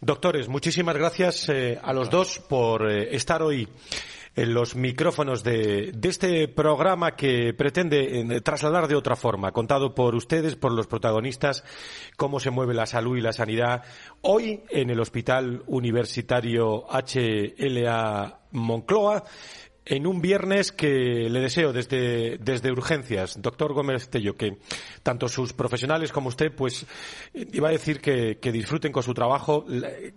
[0.00, 1.48] doctores, muchísimas gracias
[1.82, 3.68] a los dos por estar hoy
[4.36, 10.14] en los micrófonos de, de este programa que pretende trasladar de otra forma, contado por
[10.14, 11.64] ustedes, por los protagonistas,
[12.16, 13.82] cómo se mueve la salud y la sanidad
[14.22, 19.24] hoy en el Hospital Universitario HLA Moncloa
[19.84, 24.58] en un viernes que le deseo desde, desde urgencias, doctor Gómez Tello, que
[25.02, 26.86] tanto sus profesionales como usted, pues
[27.34, 29.64] iba a decir que, que disfruten con su trabajo.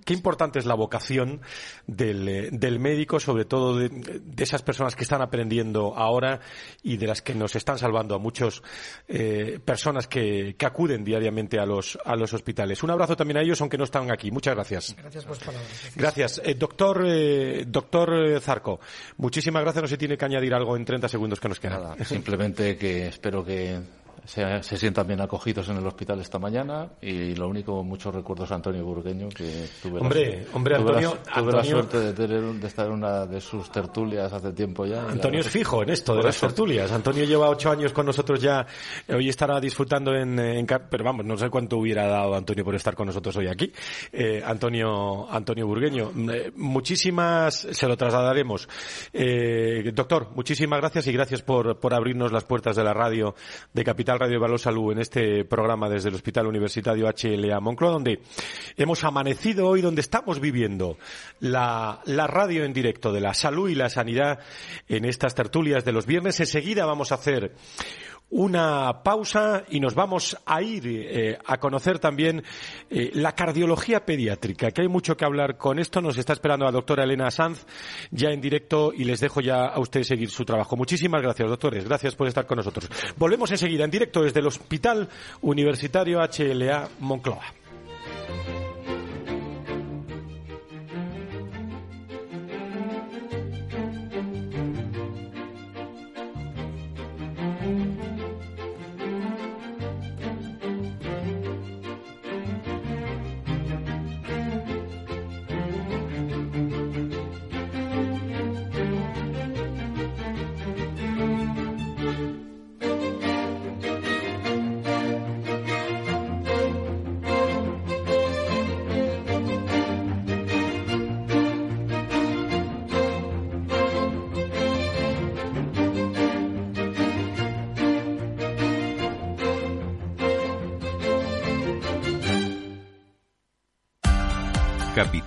[0.06, 1.42] Qué importante es la vocación
[1.88, 6.42] del, del médico, sobre todo de, de, esas personas que están aprendiendo ahora
[6.82, 8.62] y de las que nos están salvando a muchas
[9.08, 12.84] eh, personas que, que, acuden diariamente a los, a los hospitales.
[12.84, 14.32] Un abrazo también a ellos, aunque no están aquí.
[14.32, 14.96] Muchas gracias.
[14.98, 15.92] Gracias por palabras.
[15.96, 16.42] Gracias.
[16.44, 18.80] Eh, doctor, eh, doctor Zarco,
[19.18, 19.84] muchísimas gracias.
[19.84, 21.80] No se tiene que añadir algo en 30 segundos que nos queda.
[21.80, 23.80] Nada, simplemente que espero que
[24.26, 28.52] se, se, sientan bien acogidos en el hospital esta mañana y lo único, muchos recuerdos
[28.52, 32.00] a Antonio Burgueño, que tuve, hombre, la, hombre, tuve, Antonio, la, tuve Antonio, la suerte
[32.00, 35.04] de, tener, de, estar en una de sus tertulias hace tiempo ya.
[35.04, 36.92] Antonio es fijo en esto de las tertulias.
[36.92, 38.66] Antonio lleva ocho años con nosotros ya,
[39.10, 42.96] hoy estará disfrutando en, en pero vamos, no sé cuánto hubiera dado Antonio por estar
[42.96, 43.72] con nosotros hoy aquí.
[44.12, 48.68] Eh, Antonio, Antonio Burgueño, eh, muchísimas, se lo trasladaremos.
[49.12, 53.36] Eh, doctor, muchísimas gracias y gracias por, por abrirnos las puertas de la radio,
[53.74, 58.22] de Capital Radio Valor Salud en este programa desde el Hospital Universitario HLA Moncloa, donde
[58.78, 60.98] hemos amanecido hoy, donde estamos viviendo
[61.40, 64.40] la, la, radio en directo de la salud y la sanidad
[64.88, 66.40] en estas tertulias de los viernes.
[66.40, 67.54] Enseguida vamos a hacer
[68.34, 72.44] una pausa y nos vamos a ir eh, a conocer también
[72.90, 76.02] eh, la cardiología pediátrica, que hay mucho que hablar con esto.
[76.02, 77.66] Nos está esperando la doctora Elena Sanz
[78.10, 80.76] ya en directo y les dejo ya a ustedes seguir su trabajo.
[80.76, 81.86] Muchísimas gracias, doctores.
[81.86, 82.90] Gracias por estar con nosotros.
[83.18, 85.08] Volvemos enseguida en directo desde el Hospital
[85.42, 87.63] Universitario HLA Moncloa.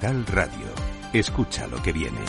[0.07, 0.73] Capital Radio.
[1.13, 2.21] Escucha lo que viene.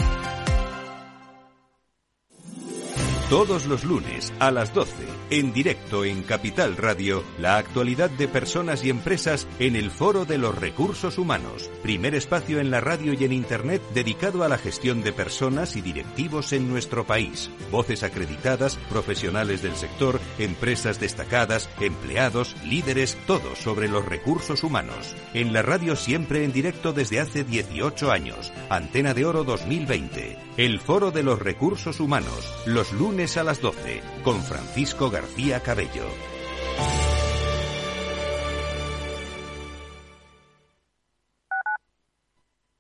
[3.30, 4.94] Todos los lunes a las 12,
[5.32, 10.38] en directo en Capital Radio, la actualidad de personas y empresas en el Foro de
[10.38, 15.04] los Recursos Humanos, primer espacio en la radio y en Internet dedicado a la gestión
[15.04, 17.52] de personas y directivos en nuestro país.
[17.70, 25.18] Voces acreditadas, profesionales del sector, empresas destacadas, empleados, líderes, todo sobre los recursos humanos.
[25.34, 28.54] En la radio siempre en directo desde hace 18 años.
[28.70, 30.38] Antena de Oro 2020.
[30.56, 36.06] El Foro de los Recursos Humanos, los lunes a las 12, con Francisco García Cabello.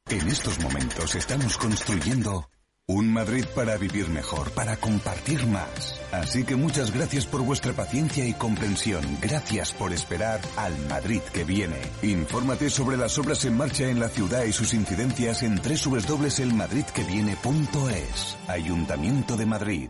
[0.09, 2.51] En estos momentos estamos construyendo
[2.85, 5.99] un Madrid para vivir mejor, para compartir más.
[6.11, 9.01] Así que muchas gracias por vuestra paciencia y comprensión.
[9.19, 11.81] Gracias por esperar al Madrid que viene.
[12.03, 18.37] Infórmate sobre las obras en marcha en la ciudad y sus incidencias en www.elmadridqueviene.es.
[18.47, 19.89] Ayuntamiento de Madrid.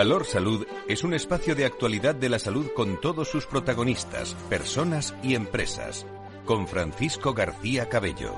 [0.00, 5.14] Valor Salud es un espacio de actualidad de la salud con todos sus protagonistas, personas
[5.22, 6.06] y empresas.
[6.46, 8.34] Con Francisco García Cabello.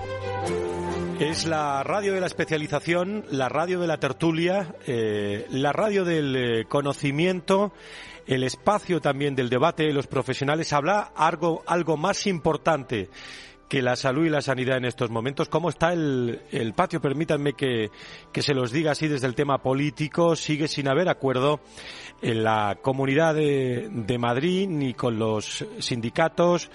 [1.20, 6.34] Es la radio de la especialización, la radio de la tertulia, eh, la radio del
[6.34, 7.72] eh, conocimiento,
[8.26, 10.72] el espacio también del debate de los profesionales.
[10.72, 13.08] Habla algo, algo más importante
[13.72, 15.48] que la salud y la sanidad en estos momentos.
[15.48, 17.00] ¿Cómo está el, el patio?
[17.00, 17.90] Permítanme que,
[18.30, 20.36] que, se los diga así desde el tema político.
[20.36, 21.60] Sigue sin haber acuerdo
[22.20, 26.70] en la Comunidad de, de Madrid ni con los sindicatos.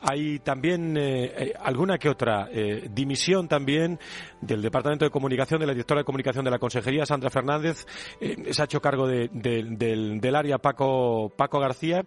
[0.00, 4.00] Hay también eh, alguna que otra eh, dimisión también
[4.40, 7.86] del Departamento de Comunicación, de la directora de Comunicación de la Consejería, Sandra Fernández.
[8.20, 12.04] Eh, se ha hecho cargo de, de, del, del, área Paco, Paco García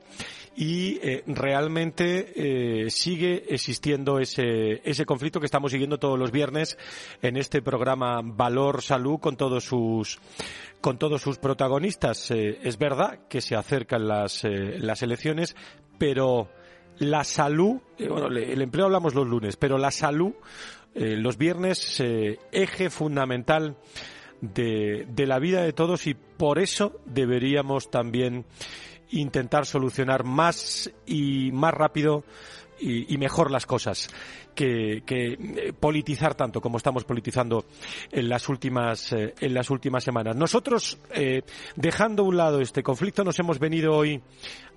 [0.56, 6.78] y eh, realmente eh, sigue existiendo ese, ese conflicto que estamos siguiendo todos los viernes
[7.22, 10.20] en este programa Valor Salud con todos sus
[10.82, 12.30] con todos sus protagonistas.
[12.30, 15.56] Eh, es verdad que se acercan las, eh, las elecciones,
[15.98, 16.50] pero
[17.00, 20.34] la salud, eh, bueno, el empleo hablamos los lunes, pero la salud
[20.98, 22.02] los viernes
[22.54, 23.76] eje fundamental
[24.40, 28.46] de, de la vida de todos y por eso deberíamos también
[29.10, 32.24] intentar solucionar más y más rápido
[32.80, 34.10] y, mejor las cosas
[34.56, 37.66] que, que, eh, politizar tanto como estamos politizando
[38.12, 40.36] en las últimas eh, en las últimas semanas.
[40.36, 41.44] Nosotros, eh,
[41.76, 44.22] dejando a un lado este conflicto, nos hemos venido hoy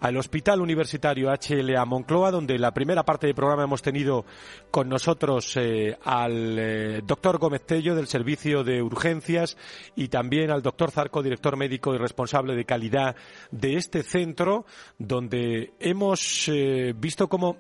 [0.00, 4.24] al Hospital Universitario HLA Moncloa, donde la primera parte del programa hemos tenido
[4.70, 9.56] con nosotros eh, al eh, doctor Gómez Tello del Servicio de Urgencias
[9.96, 13.16] y también al doctor Zarco, director médico y responsable de calidad
[13.50, 14.66] de este centro,
[14.98, 16.50] donde hemos
[16.96, 17.56] visto cómo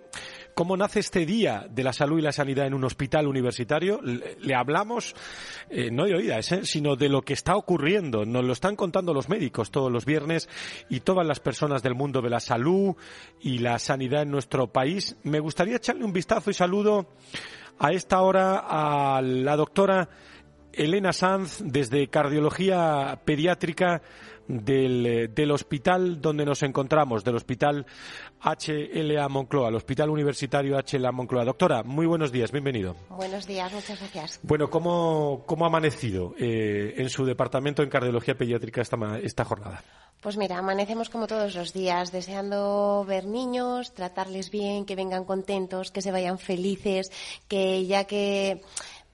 [0.58, 4.00] cómo nace este día de la salud y la sanidad en un hospital universitario.
[4.02, 5.14] Le, hablamos
[5.70, 8.26] eh, no de oídas, eh, sino de lo que está ocurriendo.
[8.26, 10.48] Nos lo están contando los médicos todos los viernes
[10.88, 12.96] y todas las personas del mundo de la salud
[13.40, 15.16] y la sanidad en nuestro país.
[15.22, 17.06] Me gustaría echarle un vistazo y saludo
[17.78, 20.08] a esta hora a la doctora
[20.72, 24.02] Elena Sanz desde Cardiología Pediátrica
[24.48, 27.86] del, del, hospital donde nos encontramos, del hospital
[28.42, 31.44] HLA Moncloa, el Hospital Universitario HLA Moncloa.
[31.44, 32.96] Doctora, muy buenos días, bienvenido.
[33.10, 34.40] Buenos días, muchas gracias.
[34.42, 39.82] Bueno, ¿cómo, cómo ha amanecido eh, en su departamento en cardiología pediátrica esta, esta jornada?
[40.20, 45.92] Pues mira, amanecemos como todos los días, deseando ver niños, tratarles bien, que vengan contentos,
[45.92, 47.12] que se vayan felices,
[47.46, 48.60] que ya que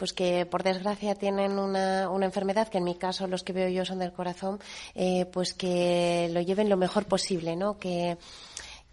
[0.04, 3.70] pues que por desgracia tienen una, una, enfermedad que en mi caso los que veo
[3.70, 4.60] yo son del corazón,
[4.94, 7.78] eh, pues que lo lleven lo mejor posible, ¿no?
[7.78, 8.18] Que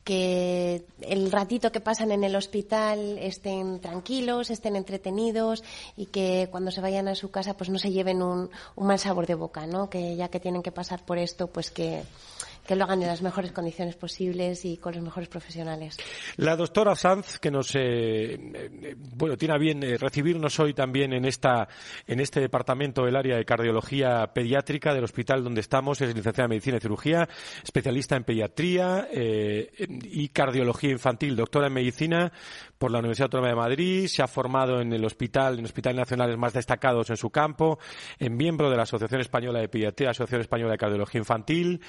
[0.06, 5.66] que el ratito que pasan en el hospital estén tranquilos, estén entretenidos
[5.98, 8.98] y que cuando se vayan a su casa pues no se lleven un, un mal
[8.98, 9.90] sabor de boca, ¿no?
[9.90, 12.04] Que ya que tienen que pasar por esto, pues que,
[12.72, 15.98] que lo hagan en las mejores condiciones posibles y con los mejores profesionales.
[16.38, 17.82] La doctora Sanz, que nos, eh,
[18.32, 21.68] eh, bueno, tiene a bien eh, recibirnos hoy también en esta,
[22.08, 26.52] en este departamento del área de cardiología pediátrica del hospital donde estamos, es licenciada en
[26.52, 27.28] medicina y cirugía,
[27.62, 32.32] especialista en pediatría y cardiología infantil, doctora en medicina
[32.82, 36.36] por la Universidad Autónoma de Madrid, se ha formado en el hospital, en hospitales nacionales
[36.36, 37.78] más destacados en su campo,
[38.18, 41.80] en miembro de la Asociación Española de Pediatría, Asociación Española de Cardiología Infantil,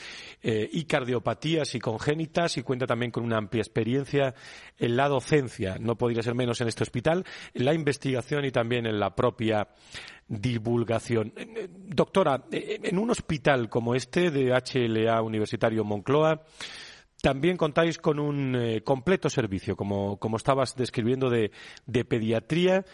[0.42, 4.34] eh, y cardiopatías y congénitas y cuenta también con una amplia experiencia
[4.78, 7.24] en la docencia, no podría ser menos en este hospital,
[7.54, 9.68] en la investigación y también en la propia
[10.28, 11.32] divulgación.
[11.70, 16.42] Doctora, en un hospital como este de HLA Universitario Moncloa,
[17.22, 21.52] también contáis con un eh, completo servicio, como, como estabas describiendo, de,
[21.86, 22.84] de pediatría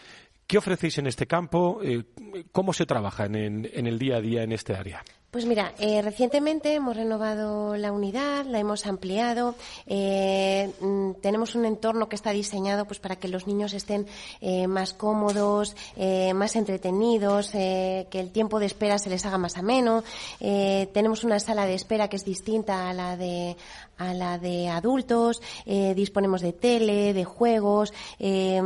[0.49, 1.79] ¿Qué ofrecéis en este campo?
[1.83, 2.05] Eh,
[2.51, 5.03] ¿Cómo se trabaja en, en, el día a día en este área?
[5.31, 9.53] Pues mira, eh, recientemente hemos renovado la unidad, la hemos ampliado.
[9.85, 14.07] Eh, mm, tenemos un entorno que está diseñado pues para que los niños estén
[14.41, 19.37] eh, más cómodos, eh, más entretenidos, eh, que el tiempo de espera se les haga
[19.37, 20.03] más ameno.
[20.39, 23.55] Eh, tenemos una sala de espera que es distinta a la de
[23.99, 25.43] a la de adultos.
[25.65, 27.93] Disponemos de tele, de juegos.
[28.17, 28.59] Eh,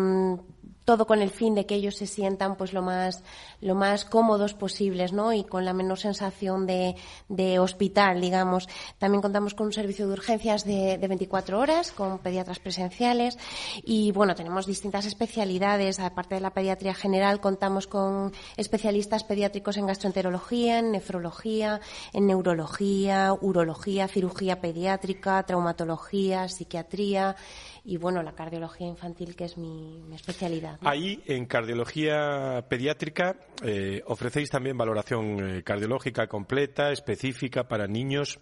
[0.86, 3.23] todo con el fin de que ellos se sientan pues lo más
[3.63, 5.34] lo más cómodos posibles ¿no?
[5.34, 6.95] y con la menor sensación de,
[7.30, 12.19] de hospital digamos también contamos con un servicio de urgencias de, de, 24 horas con
[12.19, 13.38] pediatras presenciales
[13.84, 19.88] y bueno tenemos distintas especialidades aparte de la pediatría general contamos con especialistas pediátricos en
[19.88, 21.80] gastroenterología en nefrología
[22.12, 27.36] en neurología urología cirugía pediátrica traumatología psiquiatría
[27.86, 30.78] y bueno, la cardiología infantil, que es mi, especialidad.
[30.82, 38.39] Ahí, en cardiología pediátrica, eh, ofrecéis también valoración eh, cardiológica completa, específica para niños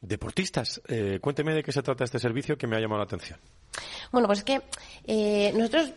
[0.00, 0.80] deportistas.
[0.88, 3.38] Eh, cuénteme de qué se trata este servicio que me ha llamado la atención.
[4.12, 4.62] Bueno, pues es que
[5.04, 5.92] eh, nosotros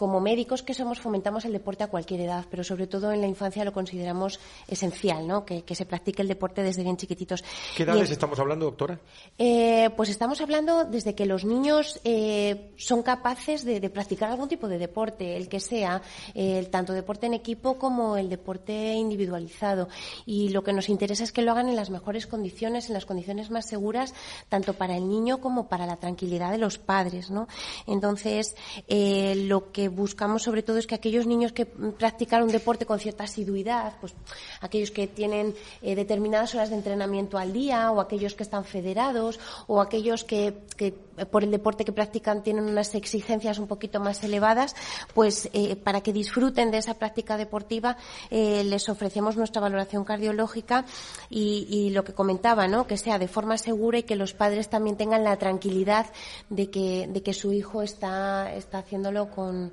[0.00, 3.26] como médicos que somos fomentamos el deporte a cualquier edad, pero sobre todo en la
[3.26, 5.44] infancia lo consideramos esencial, ¿no?
[5.44, 7.44] Que, que se practique el deporte desde bien chiquititos.
[7.76, 8.98] ¿Qué edades estamos hablando, doctora?
[9.36, 14.48] Eh, pues estamos hablando desde que los niños eh, son capaces de, de, practicar algún
[14.48, 16.00] tipo de deporte, el que sea,
[16.34, 19.90] eh, tanto deporte en equipo como el deporte individualizado.
[20.24, 23.04] Y lo que nos interesa es que lo hagan en las mejores condiciones, en las
[23.04, 24.14] condiciones más seguras,
[24.48, 27.48] tanto para el niño como para la tranquilidad de los padres, ¿no?
[27.86, 28.56] Entonces,
[28.88, 32.98] eh, lo que buscamos sobre todo es que aquellos niños que practican un deporte con
[32.98, 34.14] cierta asiduidad, pues
[34.60, 39.38] aquellos que tienen eh, determinadas horas de entrenamiento al día o aquellos que están federados
[39.66, 40.92] o aquellos que, que
[41.30, 44.74] por el deporte que practican tienen unas exigencias un poquito más elevadas,
[45.14, 47.96] pues eh, para que disfruten de esa práctica deportiva
[48.30, 50.84] eh, les ofrecemos nuestra valoración cardiológica
[51.28, 52.86] y, y, lo que comentaba, ¿no?
[52.86, 56.06] que sea de forma segura y que los padres también tengan la tranquilidad
[56.48, 59.72] de que, de que su hijo está, está haciéndolo con,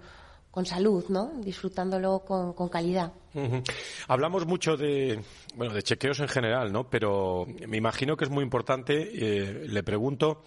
[0.58, 1.34] con salud, ¿no?
[1.38, 3.12] Disfrutándolo con, con calidad.
[3.36, 3.72] Uh -huh.
[4.08, 5.22] Hablamos mucho de,
[5.54, 6.90] bueno, de chequeos en general, ¿no?
[6.90, 10.42] Pero me imagino que es muy importante, eh, le pregunto,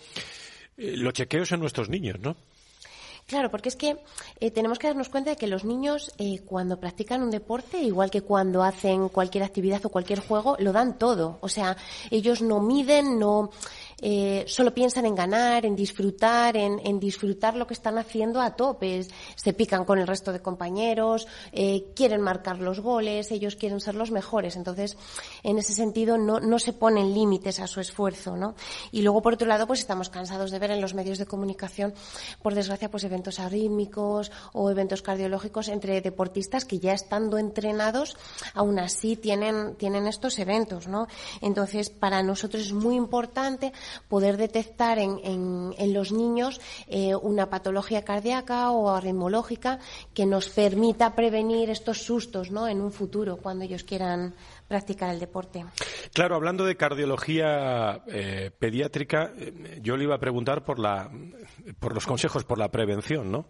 [0.76, 2.34] eh, los chequeos en nuestros niños, ¿no?
[3.30, 3.98] Claro, porque es que
[4.40, 8.10] eh, tenemos que darnos cuenta de que los niños eh, cuando practican un deporte, igual
[8.10, 11.38] que cuando hacen cualquier actividad o cualquier juego, lo dan todo.
[11.40, 11.76] O sea,
[12.10, 13.50] ellos no miden, no
[14.00, 18.56] eh, solo piensan en ganar, en disfrutar, en, en, disfrutar lo que están haciendo a
[18.56, 19.06] tope.
[19.36, 23.94] Se pican con el resto de compañeros, eh, quieren marcar los goles, ellos quieren ser
[23.94, 24.56] los mejores.
[24.56, 24.96] Entonces,
[25.42, 28.54] en ese sentido, no, no se ponen límites a su esfuerzo, ¿no?
[28.90, 31.94] Y luego, por otro lado, pues estamos cansados de ver en los medios de comunicación,
[32.42, 38.16] por desgracia, pues eventos arrítmicos o eventos cardiológicos entre deportistas que ya estando entrenados,
[38.54, 41.06] aún así tienen, tienen estos eventos, ¿no?
[41.40, 43.72] Entonces, para nosotros es muy importante
[44.08, 49.78] poder detectar en, en, en los niños eh, una patología cardíaca o arritmológica
[50.14, 52.68] que nos permita prevenir estos sustos ¿no?
[52.68, 54.34] en un futuro cuando ellos quieran
[54.68, 55.64] practicar el deporte.
[56.12, 61.10] Claro, hablando de cardiología eh, pediátrica, eh, yo le iba a preguntar por la
[61.78, 63.46] por los consejos, por la prevención, ¿no?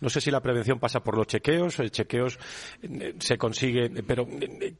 [0.00, 2.38] No sé si la prevención pasa por los chequeos, el chequeos
[3.18, 4.26] se consigue, pero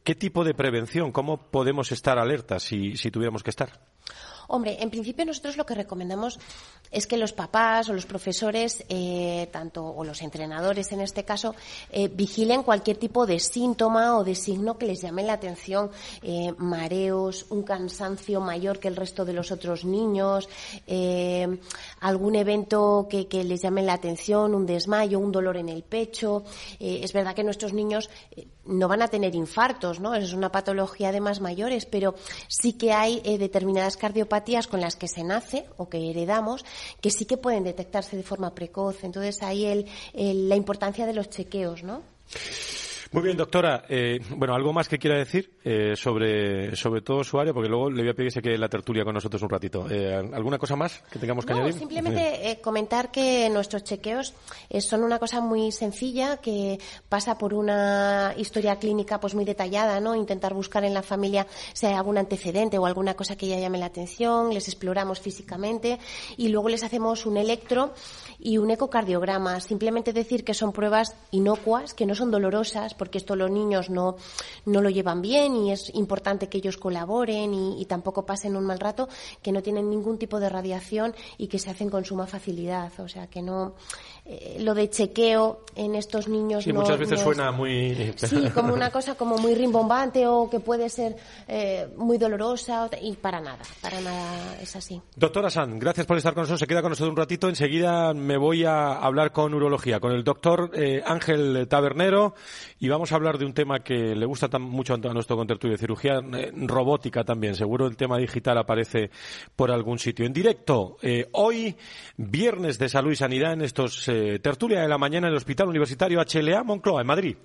[0.03, 1.13] ¿qué tipo de prevención?
[1.13, 3.94] ¿Cómo podemos estar alertas si tuviéramos que estar?
[4.49, 6.39] Hombre, en principio nosotros lo que recomendamos
[6.91, 11.55] es que los papás o los profesores, eh, tanto o los entrenadores en este caso,
[11.91, 15.91] eh, vigilen cualquier tipo de síntoma o de signo que les llame la atención,
[16.23, 20.49] eh, mareos, un cansancio mayor que el resto de los otros niños,
[20.87, 21.59] eh,
[22.01, 26.45] algún evento que, que, les llame la atención, un desmayo, un dolor en el pecho.
[26.79, 28.09] Es verdad que nuestros niños
[28.67, 30.15] no van a tener infartos, ¿no?
[30.15, 32.15] Es una patología de más mayores, pero
[32.49, 33.39] sí que hay eh,
[33.95, 36.65] determinadas cardiopatías con las que se nace o que heredamos
[37.01, 39.03] que sí que pueden detectarse de forma precoz.
[39.03, 42.03] Entonces ahí el, el, la importancia de los chequeos, ¿no?
[43.15, 43.85] Muy bien, doctora.
[43.89, 47.53] Eh, bueno, ¿algo más que quiera decir eh, sobre, sobre todo su área?
[47.53, 49.89] Porque luego le voy a pedir que se quede la tertulia con nosotros un ratito.
[49.89, 51.79] Eh, ¿Alguna cosa más que tengamos que no, añadir?
[51.79, 54.35] simplemente eh, comentar que nuestros chequeos
[54.69, 60.01] eh, son una cosa muy sencilla que pasa por una historia clínica pues muy detallada,
[60.01, 60.17] ¿no?
[60.17, 63.79] Intentar buscar en la familia si hay algún antecedente o alguna cosa que ya llame
[63.79, 66.01] la atención, les exploramos físicamente
[66.37, 67.95] y luego les hacemos un electro
[68.41, 69.61] y un ecocardiograma.
[69.61, 74.17] Simplemente decir que son pruebas inocuas, que no son dolorosas, porque esto los niños no,
[74.65, 78.81] no lo llevan bien y es importante que ellos colaboren y, tampoco pasen un mal
[78.81, 79.11] rato,
[79.43, 82.91] que no tienen ningún tipo de radiación y que se hacen con suma facilidad.
[82.99, 83.75] O sea, que no.
[84.25, 86.65] Eh, lo de chequeo en estos niños.
[86.65, 88.15] Sí, muchas veces suena muy.
[88.25, 91.15] Sí, como una cosa como muy rimbombante o que puede ser
[91.47, 95.01] eh, muy dolorosa y para nada, para nada es así.
[95.15, 96.61] Doctora San, gracias por estar con nosotros.
[96.61, 97.51] Se queda con nosotros un ratito.
[97.51, 102.35] Enseguida me voy a hablar con urología, con el doctor eh, Ángel Tabernero
[102.79, 106.21] y vamos a hablar de un tema que le gusta mucho a nuestro contertulio cirugía
[106.33, 107.57] eh, robótica también.
[107.57, 109.11] Seguro el tema digital aparece
[109.57, 110.25] por algún sitio.
[110.25, 111.77] En directo, eh, hoy,
[112.17, 116.21] viernes de salud y sanidad en estos tertulia de la mañana en el Hospital Universitario
[116.21, 117.37] HLA Moncloa, en Madrid.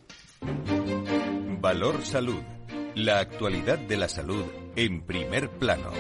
[1.59, 2.41] Valor Salud.
[2.95, 4.43] La actualidad de la salud
[4.75, 5.91] en primer plano.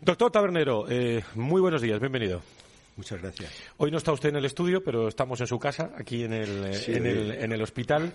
[0.00, 0.86] Doctor Tabernero,
[1.34, 2.40] muy buenos días, bienvenido.
[2.98, 3.52] Muchas gracias.
[3.76, 6.64] Hoy no está usted en el estudio, pero estamos en su casa, aquí en el,
[6.88, 8.12] en el, hospital.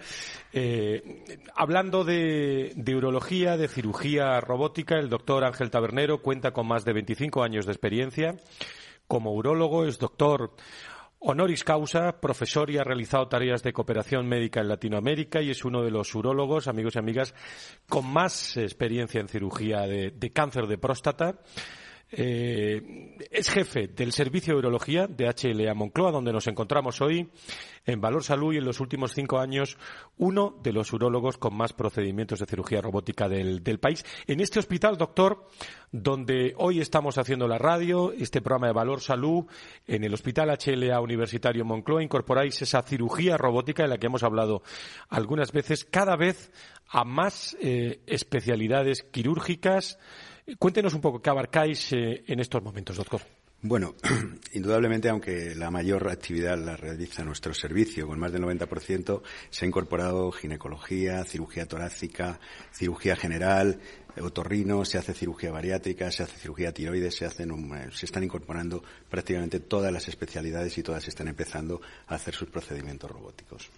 [0.51, 1.23] Eh,
[1.55, 7.43] hablando de, urología, de cirugía robótica, el doctor Ángel Tabernero cuenta con más de 25
[7.43, 8.35] años de experiencia.
[9.07, 10.51] Como urólogo es doctor
[11.19, 15.81] honoris causa, profesor y ha realizado tareas de cooperación médica en Latinoamérica y es uno
[15.81, 17.33] de los urólogos, amigos y amigas,
[17.87, 21.39] con más experiencia en cirugía de cáncer de próstata.
[22.15, 27.27] Eh, es jefe del Servicio de Urología de HLA Moncloa, donde nos encontramos hoy
[27.85, 29.77] en Valor Salud y en los últimos cinco años
[30.17, 34.05] uno de los urólogos con más procedimientos de cirugía robótica del, país.
[34.27, 35.47] En este hospital, doctor,
[35.91, 39.45] donde hoy estamos haciendo la radio, este programa de Valor Salud,
[39.87, 44.61] en el Hospital HLA Universitario Moncloa, incorporáis esa cirugía robótica de la que hemos hablado
[45.09, 46.51] algunas veces, cada vez
[46.87, 49.97] a más eh, especialidades quirúrgicas,
[50.59, 53.21] Cuéntenos un poco qué abarcáis eh, en estos momentos, doctor.
[53.65, 53.95] Bueno,
[54.51, 59.67] indudablemente, aunque la mayor actividad la realiza nuestro servicio, con más del 90%, se ha
[59.69, 62.41] incorporado ginecología, cirugía torácica,
[62.73, 63.79] cirugía general,
[64.21, 68.83] otorrino, se hace cirugía bariátrica, se hace cirugía tiroides, se hacen eh, se están incorporando
[69.09, 73.69] prácticamente todas las especialidades y todas están empezando a hacer sus procedimientos robóticos.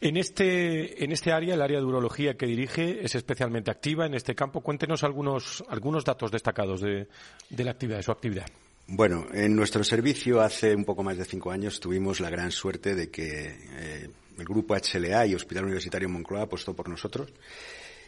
[0.00, 4.14] En este en este área, el área de urología que dirige es especialmente activa en
[4.14, 4.60] este campo.
[4.60, 7.08] Cuéntenos algunos algunos datos destacados de,
[7.50, 8.46] la actividad, de su actividad.
[8.86, 12.94] Bueno, en nuestro servicio hace un poco más de cinco años tuvimos la gran suerte
[12.94, 17.32] de que eh, el grupo HLA y Hospital Universitario Moncloa apostó por nosotros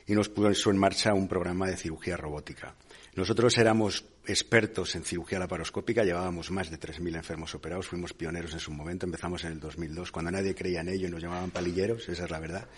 [0.06, 2.74] y nos puso en marcha un programa de cirugía robótica.
[3.16, 8.60] Nosotros éramos expertos en cirugía laparoscópica, llevábamos más de 3.000 enfermos operados, fuimos pioneros en
[8.60, 12.08] su momento, empezamos en el 2002, cuando nadie creía en ello y nos llamaban palilleros,
[12.08, 12.68] esa es la verdad.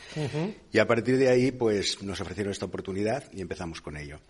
[0.72, 4.20] Y a partir de ahí, pues nos ofrecieron esta oportunidad y empezamos con ello.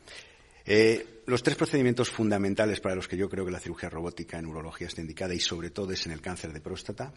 [0.68, 4.46] Eh, los tres procedimientos fundamentales para los que yo creo que la cirugía robótica en
[4.46, 7.12] urología está indicada y sobre todo es en el cáncer de próstata,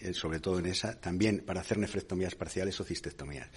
[0.00, 3.48] eh, sobre todo en esa, también para hacer nefrectomías parciales o cistectomías.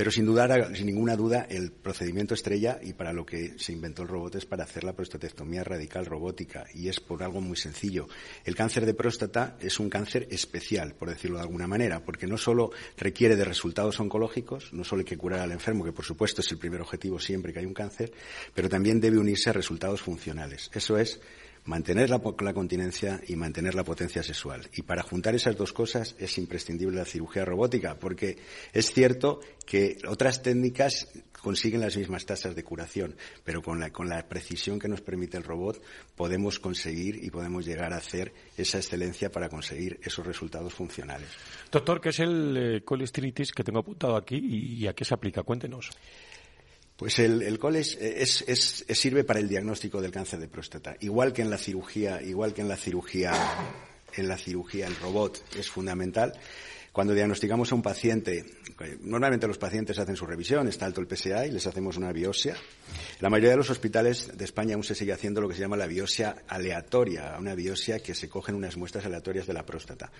[0.00, 4.00] Pero sin dudar, sin ninguna duda, el procedimiento estrella y para lo que se inventó
[4.00, 8.08] el robot es para hacer la prostatectomía radical robótica y es por algo muy sencillo.
[8.46, 12.38] El cáncer de próstata es un cáncer especial, por decirlo de alguna manera, porque no
[12.38, 16.40] solo requiere de resultados oncológicos, no solo hay que curar al enfermo, que por supuesto
[16.40, 18.10] es el primer objetivo siempre que hay un cáncer,
[18.54, 20.70] pero también debe unirse a resultados funcionales.
[20.72, 21.20] Eso es
[21.64, 22.20] mantener la,
[22.52, 24.68] continencia y mantener la potencia sexual.
[24.74, 28.38] Y para juntar esas dos cosas es imprescindible la cirugía robótica, porque
[28.72, 31.08] es cierto que otras técnicas
[31.40, 35.82] consiguen las mismas tasas de curación, pero con la, precisión que nos permite el robot
[36.14, 41.28] podemos conseguir y podemos llegar a hacer esa excelencia para conseguir esos resultados funcionales.
[41.70, 42.84] Doctor, ¿qué es el eh,
[43.54, 45.42] que tengo apuntado aquí y a qué se aplica?
[45.42, 45.90] Cuéntenos.
[47.00, 50.96] Pues el, el COL sirve para el diagnóstico del cáncer de próstata.
[51.00, 53.32] Igual que en la cirugía, igual que en la cirugía,
[54.12, 56.34] en la cirugía el robot es fundamental.
[56.92, 58.44] Cuando diagnosticamos a un paciente,
[59.00, 62.54] normalmente los pacientes hacen su revisión, está alto el PSA y les hacemos una biopsia.
[63.20, 65.78] La mayoría de los hospitales de España aún se sigue haciendo lo que se llama
[65.78, 70.12] la biopsia aleatoria, una biopsia que se cogen unas muestras aleatorias de la próstata.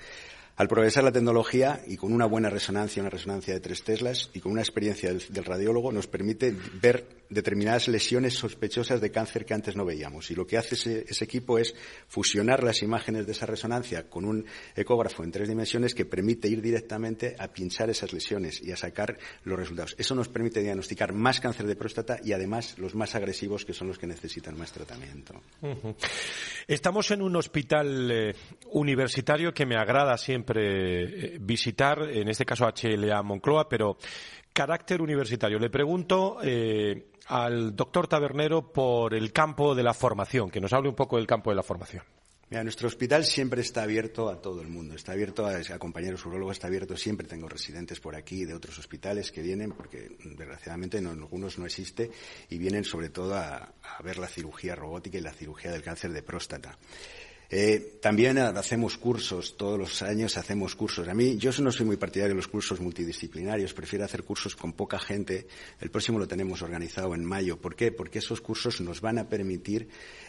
[0.57, 4.41] Al progresar la tecnología y con una buena resonancia, una resonancia de tres teslas y
[4.41, 9.77] con una experiencia del, radiólogo nos permite ver determinadas lesiones sospechosas de cáncer que antes
[9.77, 10.31] no veíamos.
[10.31, 11.75] Y lo que hace ese, equipo es
[12.09, 14.45] fusionar las imágenes de esa resonancia con un
[14.75, 19.17] ecógrafo en tres dimensiones que permite ir directamente a pinchar esas lesiones y a sacar
[19.45, 19.95] los resultados.
[19.97, 23.89] Eso nos permite diagnosticar más cáncer de próstata y además los más agresivos que son
[23.89, 25.41] los que necesitan más tratamiento.
[26.67, 28.35] Estamos en un hospital eh,
[28.73, 33.97] universitario que me agrada siempre eh, visitar, en este caso HLA Moncloa, pero
[34.53, 35.59] carácter universitario.
[35.59, 40.89] Le pregunto eh, al doctor Tabernero por el campo de la formación, que nos hable
[40.89, 42.03] un poco del campo de la formación.
[42.51, 46.27] Mira, nuestro hospital siempre está abierto a todo el mundo, está abierto a, a compañeros
[46.27, 50.99] urólogos, está abierto, siempre tengo residentes por aquí de otros hospitales que vienen, porque desgraciadamente
[50.99, 52.11] en algunos no existe,
[52.49, 56.11] y vienen sobre todo a, a ver la cirugía robótica y la cirugía del cáncer
[56.11, 56.77] de próstata.
[57.53, 61.09] Eh, también hacemos cursos, todos los años hacemos cursos.
[61.09, 64.73] A mí, yo no soy muy partidario de los cursos multidisciplinarios, prefiero hacer cursos con
[64.73, 65.49] poca gente.
[65.81, 67.61] El próximo lo tenemos organizado en mayo.
[67.61, 67.91] ¿Por qué?
[67.91, 69.89] Porque esos cursos nos van a permitir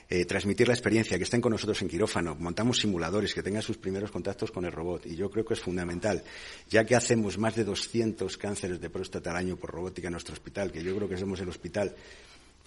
[0.09, 3.77] eh, transmitir la experiencia, que estén con nosotros en quirófano, montamos simuladores, que tengan sus
[3.77, 5.05] primeros contactos con el robot.
[5.05, 6.23] Y yo creo que es fundamental,
[6.69, 10.33] ya que hacemos más de 200 cánceres de próstata al año por robótica en nuestro
[10.33, 11.95] hospital, que yo creo que somos el hospital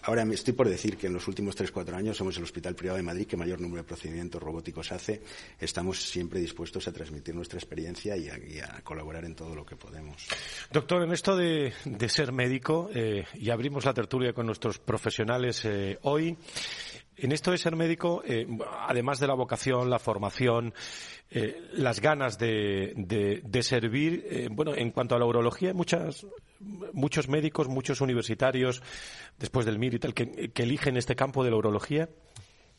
[0.07, 2.99] Ahora estoy por decir que en los últimos tres, cuatro años somos el hospital privado
[2.99, 5.23] de Madrid que mayor número de procedimientos robóticos hace.
[5.59, 10.27] Estamos siempre dispuestos a transmitir nuestra experiencia y a, colaborar en todo lo que podemos.
[10.71, 11.73] Doctor, en esto de,
[12.09, 16.37] ser médico, eh, y abrimos la tertulia con nuestros profesionales eh, hoy,
[17.17, 18.47] en esto de ser médico, eh,
[18.89, 20.75] además de la vocación, la formación,
[21.31, 26.27] eh, las ganas de, de, servir, eh, bueno, en cuanto a la urología, hay muchas,
[26.93, 28.83] muchos médicos, muchos universitarios,
[29.39, 32.09] después del MIR y tal, que, que eligen este campo de la urología.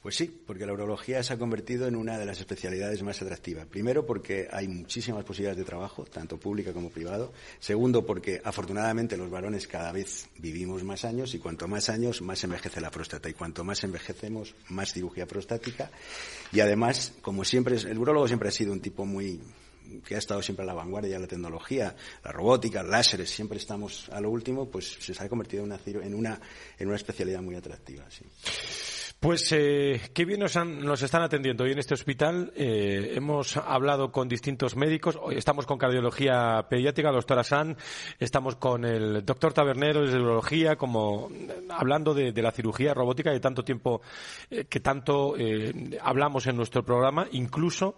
[0.06, 3.66] Pues sí, porque la urología se ha convertido en una de las especialidades más atractivas.
[3.66, 7.34] Primero, porque hay muchísimas posibilidades de trabajo, tanto pública como privado.
[7.60, 12.44] Segundo, porque afortunadamente los varones cada vez vivimos más años y cuanto más años, más
[12.44, 13.28] envejece la próstata.
[13.30, 15.90] Y cuanto más envejecemos, más cirugía prostática.
[16.52, 19.42] Y además, como siempre, el urólogo siempre ha sido un tipo muy
[20.06, 24.08] que ha estado siempre a la vanguardia de la tecnología, la robótica, láseres, siempre estamos
[24.10, 26.40] a lo último, pues se ha convertido en una, en una,
[26.78, 28.06] en una especialidad muy atractiva.
[28.12, 28.24] Sí.
[29.26, 32.54] Pues eh, qué bien nos, nos, están atendiendo hoy en este hospital.
[32.56, 35.18] Eh, hemos hablado con distintos médicos.
[35.20, 37.76] Hoy estamos con cardiología pediátrica, doctora San.
[38.20, 41.32] Estamos con el doctor Tabernero de urología, como
[41.72, 44.04] hablando de, la cirugía robótica de tanto tiempo
[44.52, 45.34] eh, que tanto
[46.04, 47.98] hablamos en nuestro programa, incluso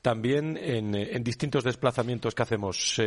[0.00, 3.02] también en, distintos desplazamientos que hacemos.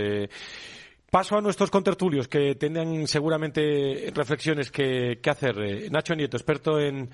[1.10, 5.90] Paso a nuestros contertulios que tengan seguramente reflexiones que, que hacer.
[5.90, 7.10] Nacho Nieto, experto en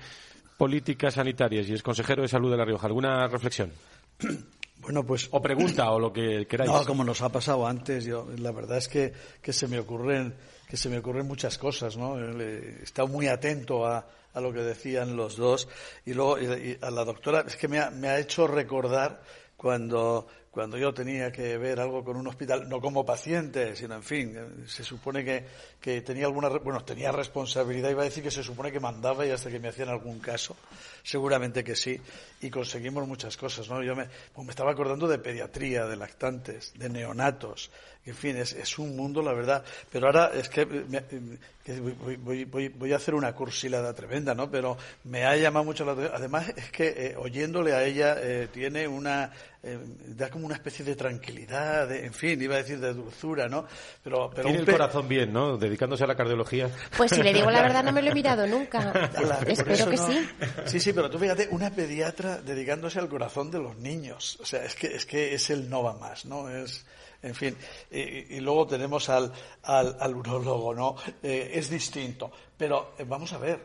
[0.60, 2.86] políticas sanitarias y es consejero de salud de La Rioja.
[2.86, 3.72] ¿Alguna reflexión?
[4.82, 5.28] Bueno, pues.
[5.30, 6.70] O pregunta o lo que queráis.
[6.70, 10.34] No, como nos ha pasado antes, yo, la verdad es que, que se me ocurren
[10.70, 12.18] que se me ocurren muchas cosas, ¿no?
[12.18, 15.68] He estado muy atento a, a lo que decían los dos
[16.06, 16.38] y luego
[16.80, 19.20] a la doctora es que me ha, me ha hecho recordar
[19.58, 24.02] cuando cuando yo tenía que ver algo con un hospital, no como paciente, sino en
[24.02, 24.36] fin,
[24.66, 25.44] se supone que,
[25.80, 29.30] que tenía alguna, bueno, tenía responsabilidad, iba a decir que se supone que mandaba y
[29.30, 30.56] hasta que me hacían algún caso,
[31.04, 32.00] seguramente que sí,
[32.40, 33.80] y conseguimos muchas cosas, ¿no?
[33.82, 37.70] Yo me, pues me estaba acordando de pediatría, de lactantes, de neonatos,
[38.06, 42.92] en fin, es, es un mundo, la verdad, pero ahora es que, voy, voy, voy,
[42.92, 44.50] a hacer una cursilada tremenda, ¿no?
[44.50, 48.48] Pero me ha llamado mucho la atención, además es que eh, oyéndole a ella eh,
[48.50, 49.30] tiene una,
[49.62, 49.78] eh,
[50.16, 53.66] da como una especie de tranquilidad, en fin, iba a decir de dulzura, ¿no?
[54.02, 55.58] Pero, pero Tiene el corazón bien, ¿no?
[55.58, 56.70] Dedicándose a la cardiología.
[56.96, 59.10] Pues si le digo la verdad, no me lo he mirado nunca.
[59.46, 60.28] Espero que sí.
[60.64, 64.38] Sí, sí, pero tú fíjate, una pediatra dedicándose al corazón de los niños.
[64.40, 66.48] O sea, es que es, que es el no va más, ¿no?
[66.48, 66.86] Es,
[67.22, 67.54] en fin,
[67.90, 69.30] y, luego tenemos al,
[69.64, 70.96] al, al urólogo, ¿no?
[71.22, 72.32] Eh, es distinto.
[72.56, 73.60] Pero eh, vamos a ver,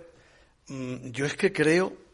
[0.68, 2.05] mm, yo es que creo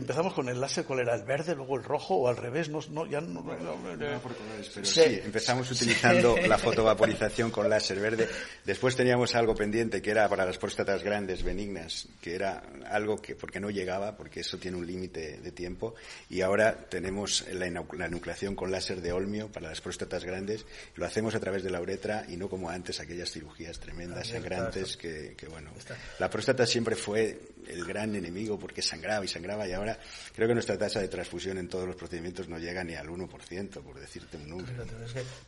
[0.00, 1.14] empezamos con el láser, ¿cuál era?
[1.14, 2.68] ¿El verde, luego el rojo o al revés?
[2.68, 8.28] No, no ya no, pero sí, empezamos utilizando la fotovaporización con láser verde.
[8.64, 13.34] Después teníamos algo pendiente que era para las próstatas grandes, benignas, que era algo que,
[13.34, 15.94] porque no llegaba, porque eso tiene un límite de tiempo.
[16.28, 20.64] Y ahora tenemos la, la nucleación con láser de olmio para las próstatas grandes.
[20.94, 24.96] Lo hacemos a través de la uretra y no como antes aquellas cirugías tremendas, sangrantes,
[24.96, 25.70] que, que bueno.
[26.18, 29.98] La próstata siempre fue el gran enemigo porque sangraba y sangraba y ahora
[30.34, 33.82] creo que nuestra tasa de transfusión en todos los procedimientos no llega ni al 1%,
[33.82, 34.84] por decirte un número.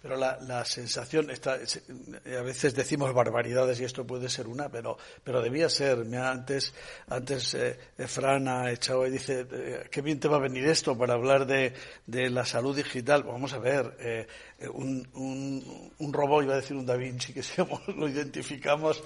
[0.02, 4.96] Pero la, la sensación, está, a veces decimos barbaridades y esto puede ser una, pero,
[5.22, 5.98] pero debía ser.
[6.18, 6.74] Antes,
[7.08, 10.96] antes eh, Fran ha echado y dice, eh, qué bien te va a venir esto
[10.96, 11.72] para hablar de,
[12.06, 13.22] de la salud digital.
[13.22, 14.26] Vamos a ver, eh,
[14.72, 17.62] un, un, un, robot, iba a decir un Da Vinci, que si
[17.96, 19.02] lo identificamos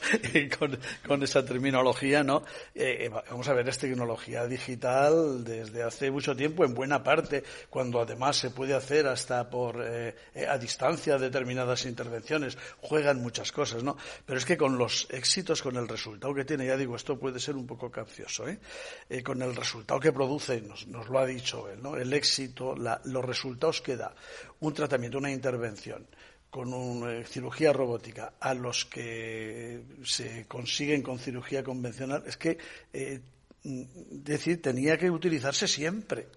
[0.59, 2.43] con, con, esa terminología, ¿no?
[2.75, 8.01] Eh, vamos a ver, es tecnología digital desde hace mucho tiempo, en buena parte, cuando
[8.01, 10.15] además se puede hacer hasta por eh,
[10.49, 13.97] a distancia determinadas intervenciones, juegan muchas cosas, ¿no?
[14.25, 17.41] Pero es que con los éxitos, con el resultado que tiene, ya digo, esto puede
[17.41, 18.59] ser un poco capcioso, ¿eh?
[19.09, 21.97] eh con el resultado que produce, nos, nos, lo ha dicho él, ¿no?
[21.97, 24.15] El éxito, la, los resultados que da
[24.61, 26.07] un tratamiento, una intervención
[26.53, 32.59] con una eh, cirugía robótica a los que se consiguen con cirugía convencional, es que
[32.93, 33.21] eh,
[33.65, 33.83] mm,
[34.23, 36.29] decir, tenía que utilizarse siempre.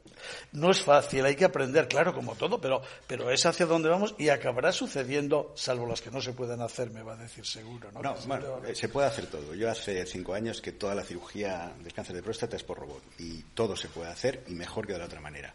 [0.53, 4.15] No es fácil, hay que aprender, claro, como todo, pero, pero es hacia donde vamos
[4.17, 7.91] y acabará sucediendo, salvo las que no se pueden hacer, me va a decir seguro.
[7.91, 9.53] No, no bueno, eh, se puede hacer todo.
[9.53, 13.03] Yo hace cinco años que toda la cirugía del cáncer de próstata es por robot
[13.19, 15.53] y todo se puede hacer y mejor que de la otra manera.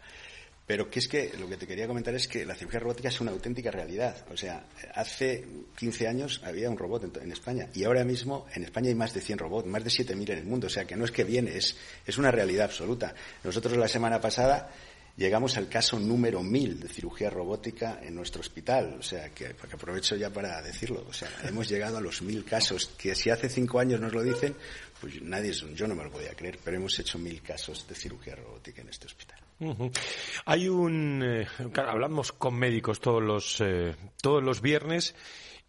[0.71, 3.19] Pero que es que lo que te quería comentar es que la cirugía robótica es
[3.19, 4.15] una auténtica realidad.
[4.31, 5.45] O sea, hace
[5.77, 9.19] 15 años había un robot en, España y ahora mismo en España hay más de
[9.19, 10.67] 100 robots, más de 7.000 en el mundo.
[10.67, 11.75] O sea, que no es que viene, es,
[12.07, 13.13] es una realidad absoluta.
[13.43, 14.71] Nosotros la semana pasada
[15.17, 18.95] llegamos al caso número 1000 de cirugía robótica en nuestro hospital.
[18.97, 21.05] O sea, que, que aprovecho ya para decirlo.
[21.05, 24.23] O sea, hemos llegado a los 1000 casos, que si hace cinco años nos lo
[24.23, 24.55] dicen,
[25.01, 28.37] pues nadie, yo no me lo podía creer, pero hemos hecho 1000 casos de cirugía
[28.37, 29.40] robótica en este hospital.
[30.45, 31.47] Hay un, eh,
[31.87, 35.15] hablamos con médicos todos los eh, todos los viernes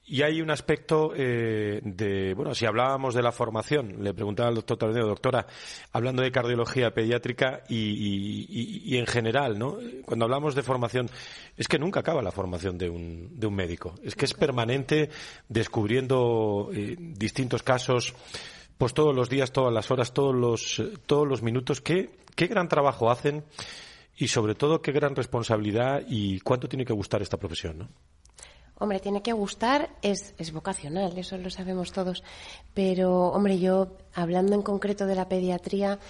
[0.04, 4.56] y hay un aspecto eh, de, bueno, si hablábamos de la formación, le preguntaba al
[4.56, 5.46] doctor Tardeo, doctora,
[5.92, 9.78] hablando de cardiología pediátrica y, en general, ¿no?
[10.04, 11.08] Cuando hablamos de formación,
[11.56, 13.94] es que nunca acaba la formación de un, de un médico.
[14.02, 15.08] Es que es permanente
[15.48, 18.12] descubriendo distintos casos,
[18.82, 21.80] pues todos los días, todas las horas, todos los, todos los minutos.
[21.80, 23.44] ¿Qué, qué gran trabajo hacen?
[24.16, 27.88] y sobre todo qué gran responsabilidad y cuánto tiene que gustar esta profesión, ¿no?
[28.80, 32.24] Hombre, tiene que gustar, es, es vocacional, eso lo sabemos todos.
[32.74, 36.00] Pero, hombre, yo, hablando en concreto de la pediatría,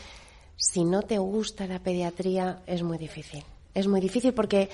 [0.56, 3.44] si no te gusta la pediatría, es muy difícil.
[3.74, 4.70] Es muy difícil porque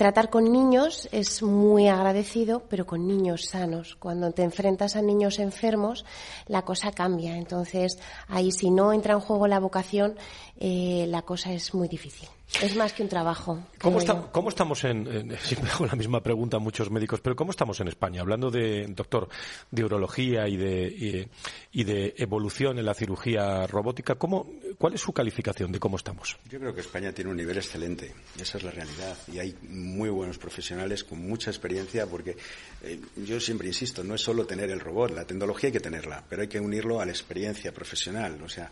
[0.00, 3.96] Tratar con niños es muy agradecido, pero con niños sanos.
[3.96, 6.06] Cuando te enfrentas a niños enfermos,
[6.46, 7.36] la cosa cambia.
[7.36, 10.16] Entonces, ahí si no entra en juego la vocación,
[10.58, 12.30] eh, la cosa es muy difícil.
[12.62, 13.58] Es más que un trabajo.
[13.80, 17.88] ¿Cómo, estamos en, siempre hago la misma pregunta a muchos médicos, pero cómo estamos en
[17.88, 18.20] España?
[18.20, 19.28] Hablando de, doctor,
[19.70, 21.28] de urología y de,
[21.72, 24.46] y, de evolución en la cirugía robótica, ¿cómo,
[24.76, 26.36] ¿cuál es su calificación de cómo estamos?
[26.48, 30.10] Yo creo que España tiene un nivel excelente, esa es la realidad, y hay muy
[30.10, 32.36] buenos profesionales con mucha experiencia, porque
[32.82, 36.24] eh, yo siempre insisto, no es solo tener el robot, la tecnología hay que tenerla,
[36.28, 38.70] pero hay que unirlo a la experiencia profesional, o sea,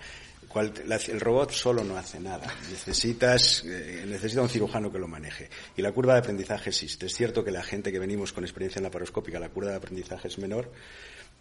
[0.55, 2.47] el robot solo no hace nada.
[2.71, 5.49] Necesitas, eh, necesita un cirujano que lo maneje.
[5.77, 7.07] Y la curva de aprendizaje existe.
[7.07, 9.77] Es cierto que la gente que venimos con experiencia en la paroscópica, la curva de
[9.77, 10.73] aprendizaje es menor,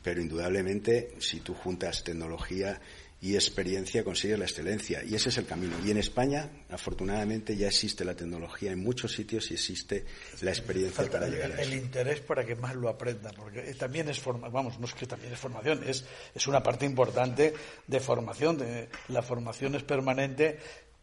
[0.03, 2.79] pero indudablemente si tú juntas tecnología
[3.19, 5.03] y experiencia consigue la excelencia.
[5.03, 5.75] Y ese es el camino.
[5.83, 10.05] Y en España, afortunadamente, ya existe la tecnología en muchos sitios y existe
[10.41, 11.63] la experiencia para llegar a eso.
[11.63, 15.07] El interés para que más lo aprendan, porque también es formación, vamos, no es que
[15.07, 16.05] también es formación, es,
[16.35, 17.53] es una parte importante
[17.87, 18.57] de formación.
[18.57, 20.59] De, la formación es permanente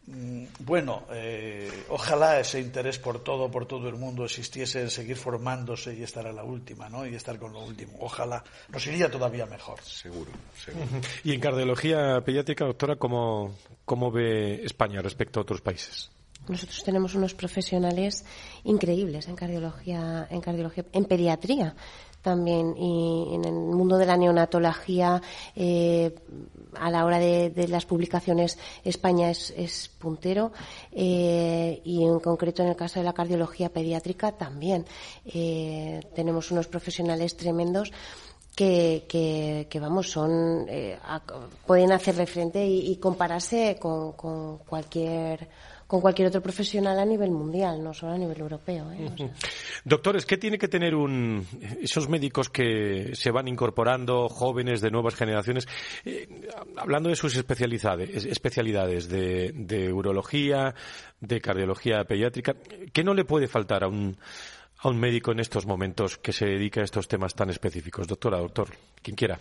[0.07, 5.95] bueno, eh, ojalá ese interés por todo, por todo el mundo existiese en seguir formándose
[5.95, 7.07] y estar a la última, ¿no?
[7.07, 7.95] Y estar con lo último.
[8.01, 9.81] Ojalá nos iría todavía mejor.
[9.81, 10.31] Seguro,
[10.63, 10.87] seguro.
[11.25, 16.11] Y en cardiología pediátrica, doctora, ¿cómo, cómo ve España respecto a otros países?
[16.49, 18.25] Nosotros tenemos unos profesionales
[18.65, 21.75] increíbles en cardiología, en cardiología, en pediatría
[22.25, 25.21] también y en el mundo de la neonatología
[25.55, 26.15] eh,
[26.75, 30.51] a la hora de, las publicaciones España es, puntero
[30.91, 34.87] eh, y en concreto en el caso de la cardiología pediátrica también.
[35.27, 37.93] Eh, tenemos unos profesionales tremendos
[38.57, 40.67] que, que, vamos son
[41.67, 45.49] pueden hacerle frente y, compararse con, con cualquier
[45.95, 48.91] con cualquier otro profesional a nivel mundial, no solo a nivel europeo.
[48.91, 49.31] ¿eh?
[49.85, 51.47] Doctores, ¿qué tiene que tener un,
[51.81, 55.69] esos médicos que se van incorporando, jóvenes de nuevas generaciones,
[56.05, 56.29] eh,
[56.77, 60.75] hablando de sus especialidades, especialidades de, de urología,
[61.21, 62.57] de cardiología pediátrica,
[62.93, 64.17] ¿qué no le puede faltar a un,
[64.79, 68.09] a un médico en estos momentos que se dedica a estos temas tan específicos?
[68.09, 68.67] Doctora, doctor,
[69.01, 69.39] quien quiera.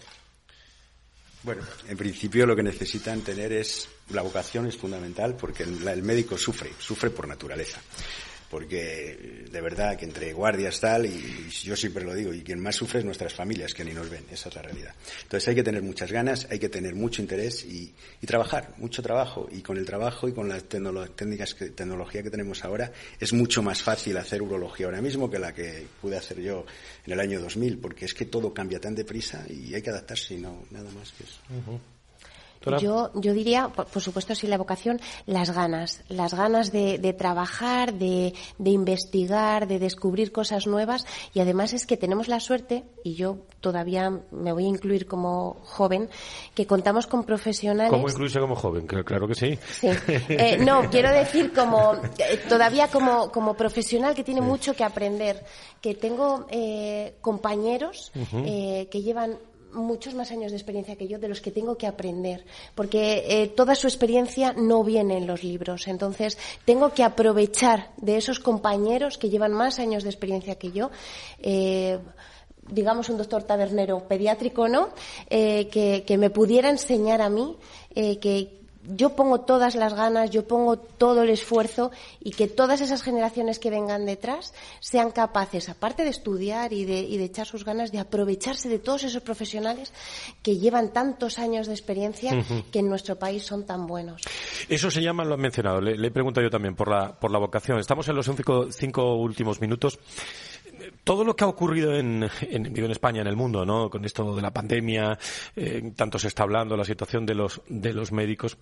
[1.43, 6.37] Bueno, en principio lo que necesitan tener es la vocación es fundamental porque el, médico
[6.37, 7.81] sufre, sufre por naturaleza
[8.53, 12.75] porque de verdad que entre guardias tal, y, yo siempre lo digo, y quien más
[12.75, 14.93] sufre es nuestras familias que ni nos ven, esa es la realidad.
[15.23, 17.91] Entonces hay que tener muchas ganas, hay que tener mucho interés y,
[18.27, 22.63] trabajar, mucho trabajo, y con el trabajo y con las técnicas, que, tecnología que tenemos
[22.63, 26.63] ahora, es mucho más fácil hacer urología ahora mismo que la que pude hacer yo
[27.07, 30.35] en el año 2000, porque es que todo cambia tan deprisa y hay que adaptarse
[30.35, 31.39] y no, nada más que eso.
[32.79, 38.33] Yo, yo diría, por, supuesto, sí, la vocación, las ganas, las ganas de, trabajar, de,
[38.63, 44.11] investigar, de descubrir cosas nuevas y además es que tenemos la suerte, y yo todavía
[44.31, 46.09] me voy a incluir como joven,
[46.53, 47.91] que contamos con profesionales.
[47.91, 48.87] ¿Cómo incluirse como joven?
[48.87, 49.57] Claro que sí.
[49.81, 55.43] Eh, no, quiero decir como, eh, todavía como, como profesional que tiene mucho que aprender,
[55.81, 59.37] que tengo eh, compañeros que llevan
[59.73, 62.45] muchos más años de experiencia que yo, de los que tengo que aprender,
[62.75, 65.87] porque eh, toda su experiencia no viene en los libros.
[65.87, 70.91] Entonces, tengo que aprovechar de esos compañeros que llevan más años de experiencia que yo.
[71.39, 71.99] Eh,
[72.69, 74.89] digamos un doctor tabernero pediátrico, ¿no?
[75.29, 77.57] Eh, que, que, me pudiera enseñar a mí
[77.93, 83.01] que, yo pongo todas las ganas, yo pongo todo el esfuerzo y que todas esas
[83.01, 87.65] generaciones que vengan detrás sean capaces, aparte de estudiar y de, y de echar sus
[87.65, 89.93] ganas, de aprovecharse de todos esos profesionales
[90.41, 94.21] que llevan tantos años de experiencia que en nuestro país son tan buenos.
[94.69, 97.31] Eso se llama, lo han mencionado, le, le he preguntado yo también por la, por
[97.31, 97.79] la vocación.
[97.79, 99.99] Estamos en los cinco, cinco últimos minutos
[101.03, 103.89] todo lo que ha ocurrido en, en, España, en el mundo, ¿no?
[103.89, 105.17] Con esto de la pandemia,
[105.55, 108.57] eh, tanto se está hablando, la situación de los, de los médicos.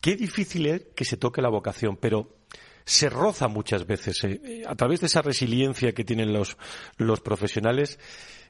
[0.00, 2.36] Qué difícil es que se toque la vocación, pero
[2.84, 4.22] se roza muchas veces.
[4.24, 6.56] Eh, a través de esa resiliencia que tienen los,
[6.96, 7.98] los profesionales,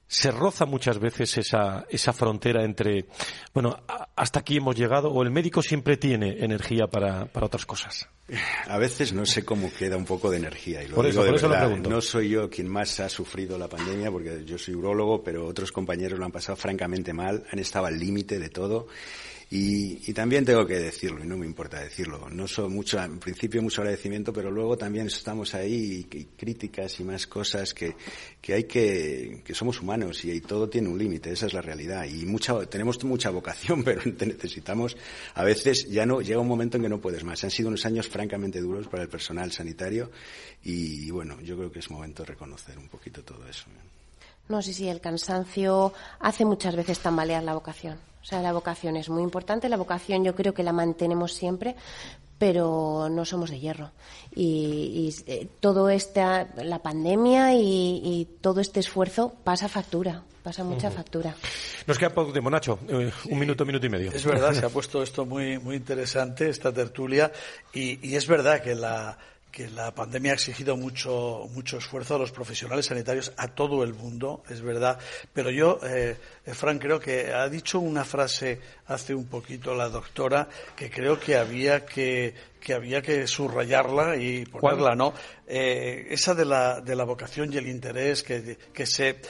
[0.08, 3.06] se roza muchas veces esa, esa frontera entre,
[3.52, 3.76] bueno,
[4.14, 8.08] hasta aquí hemos llegado o el médico siempre tiene energía para, para otras cosas.
[8.66, 10.82] A veces no sé cómo queda un poco de energía.
[10.82, 11.72] Y lo por digo eso, de por verdad.
[11.80, 15.46] Eso no soy yo quien más ha sufrido la pandemia, porque yo soy urólogo, pero
[15.46, 18.88] otros compañeros lo han pasado francamente mal, han estado al límite de todo.
[19.48, 22.28] Y, y, también tengo que decirlo, y no me importa decirlo.
[22.30, 27.04] No soy mucho, en principio mucho agradecimiento, pero luego también estamos ahí y, críticas y
[27.04, 27.94] más cosas que,
[28.40, 32.06] que hay que, que somos humanos y, todo tiene un límite, esa es la realidad.
[32.06, 34.96] Y mucha, tenemos mucha vocación, pero necesitamos,
[35.34, 37.44] a veces ya no, llega un momento en que no puedes más.
[37.44, 40.10] Han sido unos años francamente duros para el personal sanitario
[40.64, 43.66] y, bueno, yo creo que es momento de reconocer un poquito todo eso.
[44.48, 47.96] No, sí, sí, el cansancio hace muchas veces tambalear la vocación.
[48.26, 49.68] O sea, la vocación es muy importante.
[49.68, 51.76] La vocación yo creo que la mantenemos siempre,
[52.40, 53.92] pero no somos de hierro.
[54.34, 60.64] Y, y eh, todo esta, la pandemia y, y, todo este esfuerzo pasa factura, pasa
[60.64, 60.94] mucha uh -huh.
[60.96, 61.36] factura.
[61.86, 62.80] Nos queda poco tiempo, Nacho.
[62.88, 64.10] Eh, un minuto, minuto y medio.
[64.10, 67.30] Es verdad, se ha puesto esto muy, muy interesante, esta tertulia,
[67.72, 69.16] y, y es verdad que la
[69.56, 73.94] que la pandemia ha exigido mucho, mucho esfuerzo a los profesionales sanitarios, a todo el
[73.94, 74.98] mundo, es verdad.
[75.32, 76.14] Pero yo, eh,
[76.52, 80.46] Fran, creo que ha dicho una frase hace un poquito la doctora
[80.76, 85.14] que creo que había que, que había que subrayarla y ponerla, ¿no?
[85.46, 89.22] Eh, esa de la, de la vocación y el interés que, que se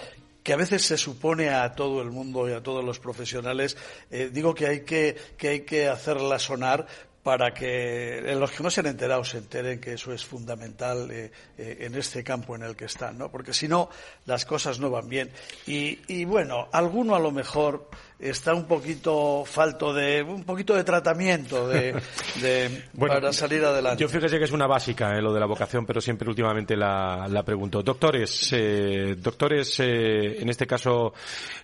[0.42, 3.76] que a veces se supone a todo el mundo y a todos los profesionales,
[4.12, 6.86] eh, digo que hay que, que hay que hacerla sonar
[7.26, 11.32] para que los que no se han enterado se enteren que eso es fundamental eh,
[11.58, 13.32] eh, en este campo en el que están, ¿no?
[13.32, 13.90] Porque si no,
[14.26, 15.32] las cosas no van bien.
[15.66, 20.84] Y, y, bueno, alguno a lo mejor está un poquito falto de un poquito de
[20.84, 21.92] tratamiento de,
[22.40, 24.02] de bueno, para salir adelante.
[24.02, 27.26] Yo fíjese que es una básica eh, lo de la vocación, pero siempre últimamente la,
[27.28, 27.82] la pregunto.
[27.82, 31.12] Doctores, eh, doctores, eh, en este caso,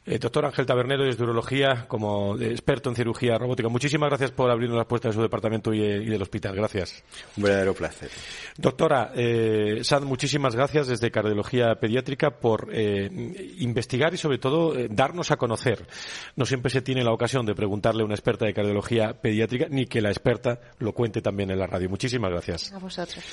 [0.04, 3.68] eh, doctor Ángel Tabernero desde Urología, como experto en cirugía robótica.
[3.68, 6.54] Muchísimas gracias por abrirnos las puertas de su departamento y, y del hospital.
[6.54, 7.02] Gracias.
[7.36, 8.10] Un verdadero placer.
[8.56, 13.08] Doctora, eh, Sad, muchísimas gracias desde Cardiología Pediátrica por eh,
[13.58, 15.86] investigar y sobre todo eh, darnos a conocer.
[16.42, 19.86] No siempre se tiene la ocasión de preguntarle a una experta de cardiología pediátrica ni
[19.86, 21.88] que la experta lo cuente también en la radio.
[21.88, 22.72] Muchísimas gracias.
[22.72, 23.24] A vosotros.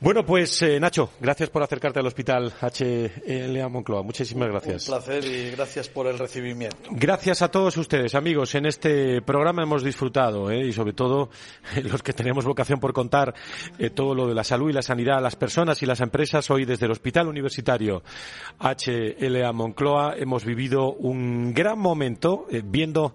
[0.00, 4.02] Bueno, pues eh, Nacho, gracias por acercarte al hospital HLA Moncloa.
[4.02, 4.88] Muchísimas gracias.
[4.88, 6.76] Un placer y gracias por el recibimiento.
[6.90, 8.52] Gracias a todos ustedes, amigos.
[8.56, 11.30] En este programa hemos disfrutado y sobre todo
[11.84, 13.34] los que tenemos vocación por contar
[13.94, 16.50] todo lo de la salud y la sanidad a las personas y las empresas.
[16.50, 18.02] Hoy desde el Hospital Universitario
[18.58, 23.14] HLA Moncloa hemos vivido un gran momento eh, viendo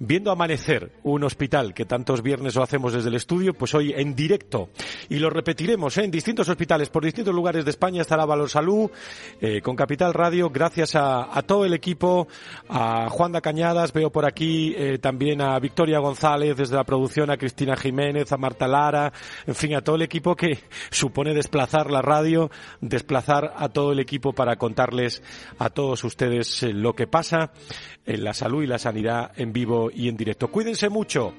[0.00, 4.16] viendo amanecer un hospital que tantos viernes lo hacemos desde el estudio, pues hoy en
[4.16, 4.70] directo.
[5.10, 6.04] Y lo repetiremos ¿eh?
[6.04, 8.90] en distintos hospitales, por distintos lugares de España estará Valor Salud,
[9.40, 12.28] eh, con Capital Radio, gracias a, todo el equipo,
[12.68, 17.30] a Juan da Cañadas, veo por aquí eh, también a Victoria González desde la producción,
[17.30, 19.12] a Cristina Jiménez, a Marta Lara,
[19.46, 24.00] en fin, a todo el equipo que supone desplazar la radio, desplazar a todo el
[24.00, 25.22] equipo para contarles
[25.58, 27.52] a todos ustedes lo que pasa
[28.06, 29.52] en la salud y la sanidad en
[29.94, 30.48] y en directo.
[30.48, 31.34] Cuídense mucho.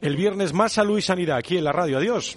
[0.00, 1.98] El viernes más salud y sanidad aquí en la radio.
[1.98, 2.36] Adiós.